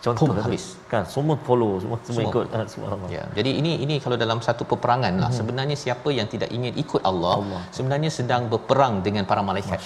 [0.05, 2.31] contoh Pum, habis kan semua follow semua semua, semua.
[2.33, 5.39] ikut subhanallah ya jadi ini ini kalau dalam satu peperangan lah hmm.
[5.39, 7.63] sebenarnya siapa yang tidak ingin ikut Allah, Allah.
[7.77, 9.81] sebenarnya sedang berperang dengan para malaikat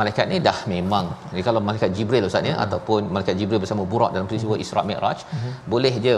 [0.00, 2.64] malaikat ni dah memang jadi kalau malaikat jibril ustaz ya hmm.
[2.66, 4.64] ataupun malaikat jibril bersama burak dalam peristiwa hmm.
[4.66, 5.52] Isra Mi'raj hmm.
[5.74, 6.14] boleh je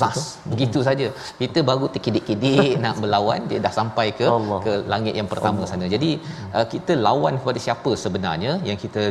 [0.00, 0.50] zas Betul.
[0.50, 0.86] begitu hmm.
[0.88, 1.06] saja
[1.40, 4.60] kita baru terkidik-kidik nak berlawan dia dah sampai ke Allah.
[4.66, 5.70] ke langit yang pertama Allah.
[5.72, 6.48] sana jadi hmm.
[6.56, 9.02] uh, kita lawan kepada siapa sebenarnya yang kita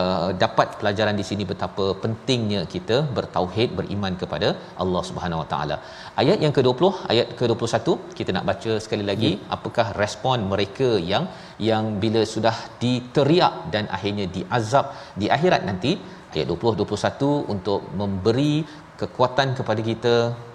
[0.00, 4.50] uh, dapat pelajaran di sini betapa pentingnya kita bertauhid beriman kepada
[4.84, 5.78] Allah Subhanahu Wa Taala
[6.22, 9.44] ayat yang ke-20 ayat ke-21 kita nak baca sekali lagi hmm.
[9.58, 11.26] apakah respon mereka yang
[11.70, 14.86] yang bila sudah diteriak dan akhirnya diazab
[15.22, 15.92] di akhirat nanti
[16.34, 18.54] ayat 20 21 untuk memberi
[19.02, 20.14] kekuatan kepada kita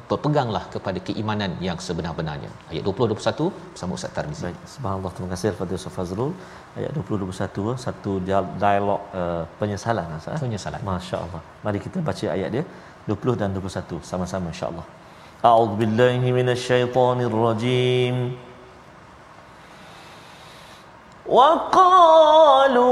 [0.10, 2.52] berpeganglah kepada keimanan yang sebenar-benarnya.
[2.72, 4.44] Ayat 20 21 bersama Ustaz Tarmizi.
[4.48, 6.32] Baik, subhanallah terima kasih kepada Ustaz Fazrul.
[6.80, 8.12] Ayat 20 21 satu
[8.64, 10.40] dialog uh, penyesalan Ustaz.
[10.46, 10.80] Penyesalan.
[10.90, 11.42] Masya-Allah.
[11.66, 12.64] Mari kita baca ayat dia
[13.08, 14.86] 20 dan 21 sama-sama insya-Allah.
[15.50, 18.16] A'udzubillahi minasyaitonirrajim.
[21.38, 22.88] Wa qalu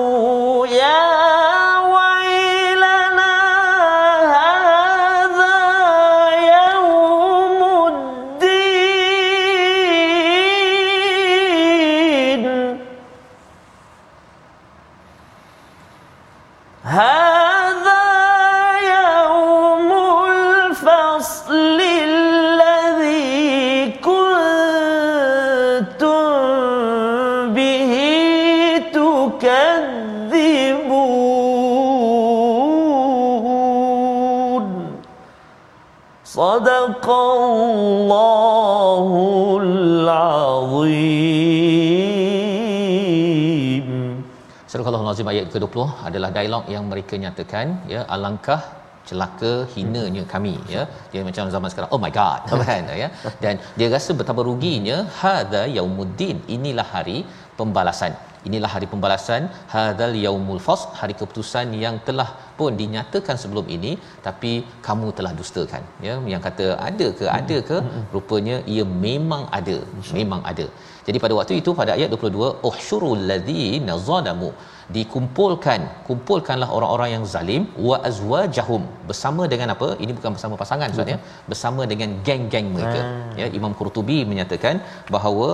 [45.16, 48.62] Al-Azim ayat ke-20 adalah dialog yang mereka nyatakan ya alangkah
[49.10, 50.84] celaka hinanya kami ya.
[51.12, 53.08] Dia macam zaman sekarang oh my god kan ya.
[53.44, 57.18] Dan dia rasa betapa ruginya hadza yaumuddin inilah hari
[57.60, 58.14] pembalasan.
[58.48, 59.42] Inilah hari pembalasan
[59.76, 63.92] hadzal yaumul fasl hari keputusan yang telah pun dinyatakan sebelum ini
[64.28, 64.52] tapi
[64.88, 66.16] kamu telah dustakan ya.
[66.34, 67.80] Yang kata ada ke ada ke
[68.16, 69.78] rupanya ia memang ada
[70.20, 70.68] memang ada.
[71.10, 74.52] Jadi pada waktu itu pada ayat 22 uhsyurul ladzina zalamu
[74.98, 76.06] dikumpulkan.
[76.08, 77.64] Kumpulkanlah orang-orang yang zalim.
[77.88, 78.84] Wa azwajahum.
[79.10, 79.90] Bersama dengan apa?
[80.04, 81.18] Ini bukan bersama pasangan maksudnya
[81.52, 83.02] bersama dengan geng-geng mereka.
[83.02, 83.40] Ha.
[83.42, 84.82] ya Imam Qurtubi menyatakan
[85.16, 85.50] bahawa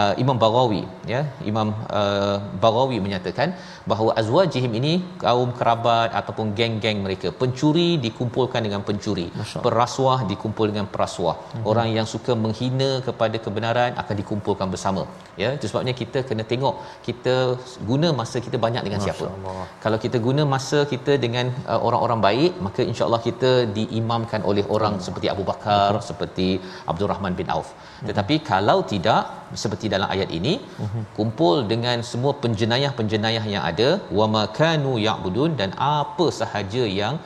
[0.00, 0.82] uh, Imam Baghawi
[1.12, 1.20] ya
[1.50, 1.68] Imam
[2.00, 3.48] uh, Baghawi menyatakan
[3.90, 4.92] bahawa azwajihim ini
[5.24, 9.26] kaum kerabat ataupun geng-geng mereka pencuri dikumpulkan dengan pencuri
[9.66, 11.70] perasuah dikumpul dengan perasuah mm-hmm.
[11.72, 15.04] orang yang suka menghina kepada kebenaran akan dikumpulkan bersama
[15.42, 16.74] ya itu sebabnya kita kena tengok
[17.08, 17.34] kita
[17.90, 19.66] guna masa kita banyak dengan Masya siapa Allah.
[19.84, 24.94] kalau kita guna masa kita dengan uh, orang-orang baik maka insyaallah kita diimamkan oleh orang
[24.96, 25.04] hmm.
[25.06, 26.06] seperti Abu Bakar hmm.
[26.10, 26.48] seperti
[26.90, 28.06] Abdul Rahman bin Auf hmm.
[28.10, 29.22] tetapi kalau tidak
[29.62, 31.04] seperti dalam ayat ini hmm.
[31.18, 33.88] kumpul dengan semua penjenayah-penjenayah yang ada
[34.18, 37.16] wa makanu ya'budun dan apa sahaja yang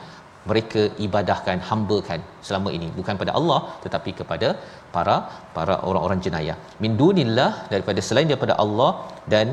[0.49, 4.49] mereka ibadahkan hambakan selama ini bukan pada Allah tetapi kepada
[4.95, 5.15] para
[5.57, 8.91] para orang-orang jenayah min dunillah daripada selain daripada Allah
[9.33, 9.47] dan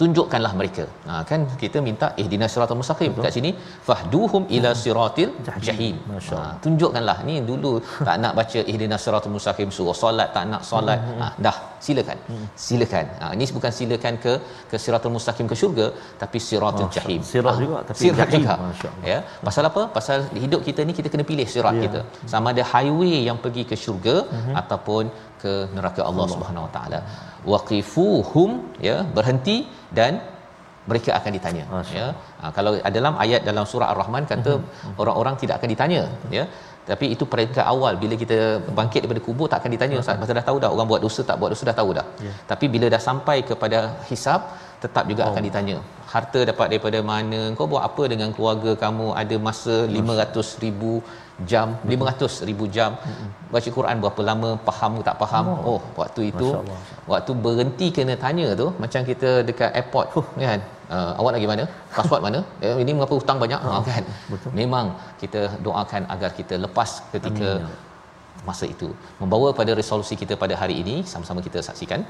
[0.00, 0.84] tunjukkanlah mereka.
[1.08, 3.50] Ha kan kita minta ihdinas siratal mustaqim kat sini
[3.88, 5.32] fahduhum ila siratil
[5.68, 5.96] jahim.
[6.40, 7.72] Ha tunjukkanlah ni dulu
[8.08, 11.00] tak nak baca ihdinas siratal mustaqim suruh solat tak nak solat.
[11.22, 12.18] Ha dah silakan.
[12.66, 13.06] Silakan.
[13.22, 14.32] Ha ini bukan silakan ke
[14.72, 15.88] ke siratal mustaqim ke syurga
[16.22, 17.20] tapi siratul jahim.
[17.32, 18.56] Sirat juga tapi sirat juga.
[19.12, 19.18] Ya.
[19.48, 19.82] Pasal apa?
[19.98, 21.82] Pasal hidup kita ni kita kena pilih sirat ya.
[21.86, 22.00] kita.
[22.34, 24.16] Sama ada highway yang pergi ke syurga
[24.62, 25.04] ataupun
[25.42, 26.34] ke neraka Allah, Allah.
[26.34, 27.00] Subhanahu Wa Taala.
[27.52, 28.50] Waqifuhum
[28.88, 29.58] ya berhenti
[29.98, 30.12] dan
[30.90, 31.94] mereka akan ditanya Masya.
[31.98, 32.06] ya
[32.40, 34.92] ha, kalau dalam ayat dalam surah ar-rahman kata uh-huh.
[35.02, 36.02] orang-orang tidak akan ditanya
[36.36, 36.44] ya
[36.90, 38.36] tapi itu peringkat awal bila kita
[38.78, 41.36] bangkit daripada kubur tak akan ditanya ustaz pasal dah tahu dah orang buat dosa tak
[41.40, 42.36] buat dosa dah tahu dah yeah.
[42.50, 43.80] tapi bila dah sampai kepada
[44.10, 44.40] hisab
[44.84, 45.30] tetap juga oh.
[45.30, 45.76] akan ditanya
[46.12, 50.94] harta dapat daripada mana kau buat apa dengan keluarga kamu ada masa 500 ribu
[51.50, 52.08] jam Betul.
[52.10, 52.92] 500 ribu jam.
[52.96, 53.28] Mm-hmm.
[53.54, 55.44] baca Quran berapa lama faham ke tak faham?
[55.52, 56.48] Oh, oh waktu itu
[57.12, 60.26] waktu berhenti kena tanya tu macam kita dekat airport huh.
[60.48, 60.60] kan?
[60.94, 61.64] Uh, awak lagi mana?
[61.96, 62.40] Password mana?
[62.66, 63.60] Eh, ini mengapa hutang banyak?
[63.66, 64.04] Oh, kan?
[64.32, 64.50] Betul.
[64.60, 64.86] memang
[65.22, 67.88] kita doakan agar kita lepas ketika Amin.
[68.48, 68.88] Masa itu.
[69.20, 72.00] Membawa pada resolusi kita pada hari ini sama-sama kita saksikan.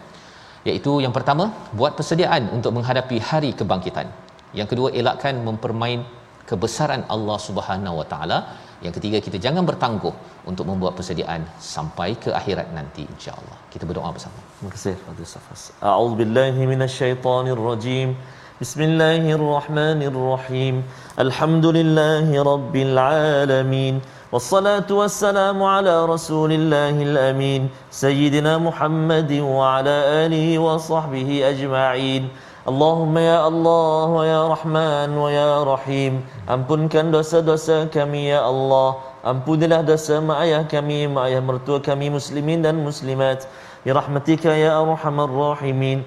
[0.68, 1.44] Iaitu yang pertama
[1.78, 4.06] buat persediaan untuk menghadapi hari kebangkitan.
[4.58, 6.00] Yang kedua elakkan mempermain
[6.50, 8.38] kebesaran Allah Subhanahu Wa Taala
[8.85, 10.13] yang ketiga kita jangan bertangguh
[10.51, 11.41] untuk membuat persediaan
[11.73, 13.57] sampai ke akhirat nanti insya-Allah.
[13.73, 14.37] Kita berdoa bersama.
[14.57, 15.61] Terima kasih Fadil Safas.
[15.91, 18.07] A'udzubillahi minasyaitonirrajim.
[18.61, 20.75] Bismillahirrahmanirrahim.
[21.25, 23.95] Alhamdulillahi rabbil alamin.
[24.35, 29.95] والصلاة والسلام على رسول الله الأمين سيدنا محمد وعلى
[30.25, 32.23] آله وصحبه أجمعين
[32.65, 36.13] اللهم يا الله ويا رحمن ويا رحيم
[36.49, 42.65] ampunkan dosa-dosa kami ya Allah ampunilah dosa mak ayah kami mak ayah mertua kami muslimin
[42.65, 43.45] dan muslimat
[43.85, 46.01] ya rahmatika ya arhamar rahimin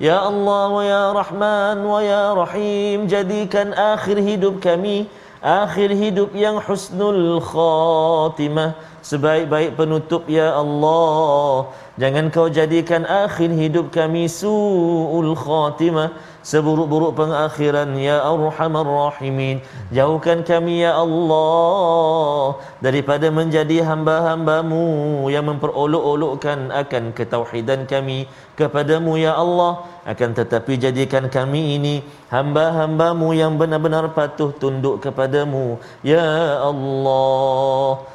[0.00, 5.06] ya Allah wa ya Rahman wa ya Rahim jadikan akhir hidup kami
[5.44, 8.74] akhir hidup yang husnul khatimah
[9.05, 11.69] sebaik-baik penutup ya Allah.
[11.95, 16.11] Jangan kau jadikan akhir hidup kami su'ul khatimah
[16.43, 19.63] Seburuk-buruk pengakhiran Ya Arhamar Rahimin.
[19.95, 28.27] Jauhkan kami Ya Allah Daripada menjadi hamba-hambamu Yang memperolok-olokkan akan ketauhidan kami
[28.59, 29.87] Kepadamu Ya Allah.
[30.03, 38.14] Akan tetapi jadikan kami ini Hamba-hambamu yang benar-benar patuh tunduk kepadamu Ya Allah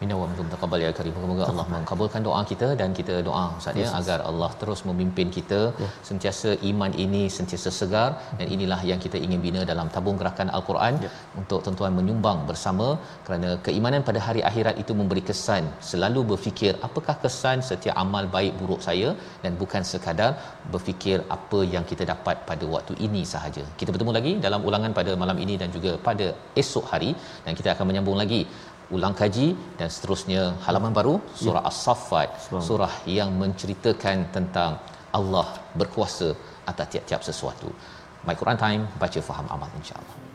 [0.00, 1.14] Minna wa minkum taqabbal ya karim.
[1.22, 5.58] Semoga Allah mengabulkan doa kita dan kita doa Ustaz ya agar Allah terus memimpin kita
[5.82, 5.90] yes.
[6.08, 10.94] sentiasa iman ini sentiasa segar dan inilah yang kita ingin bina dalam tabung gerakan Al-Quran
[11.04, 11.18] yes.
[11.42, 12.86] untuk tuan-tuan menyumbang bersama
[13.26, 18.56] kerana keimanan pada hari akhirat itu memberi kesan selalu berfikir apakah kesan setiap amal baik
[18.62, 19.10] buruk saya
[19.44, 20.32] dan bukan sekadar
[20.74, 23.66] berfikir apa yang kita dapat pada waktu ini sahaja.
[23.82, 26.28] Kita bertemu lagi dalam ulangan pada malam ini dan juga pada
[26.64, 27.12] esok hari
[27.44, 28.42] dan kita akan menyambung lagi
[28.96, 29.46] ulang kaji
[29.78, 31.70] dan seterusnya halaman baru surah ya.
[31.70, 32.28] as-saffat
[32.68, 32.94] surah.
[33.18, 34.72] yang menceritakan tentang
[35.18, 35.46] Allah
[35.80, 36.28] berkuasa
[36.70, 37.68] atas tiap-tiap sesuatu.
[38.26, 40.29] My Quran time baca faham amal insyaallah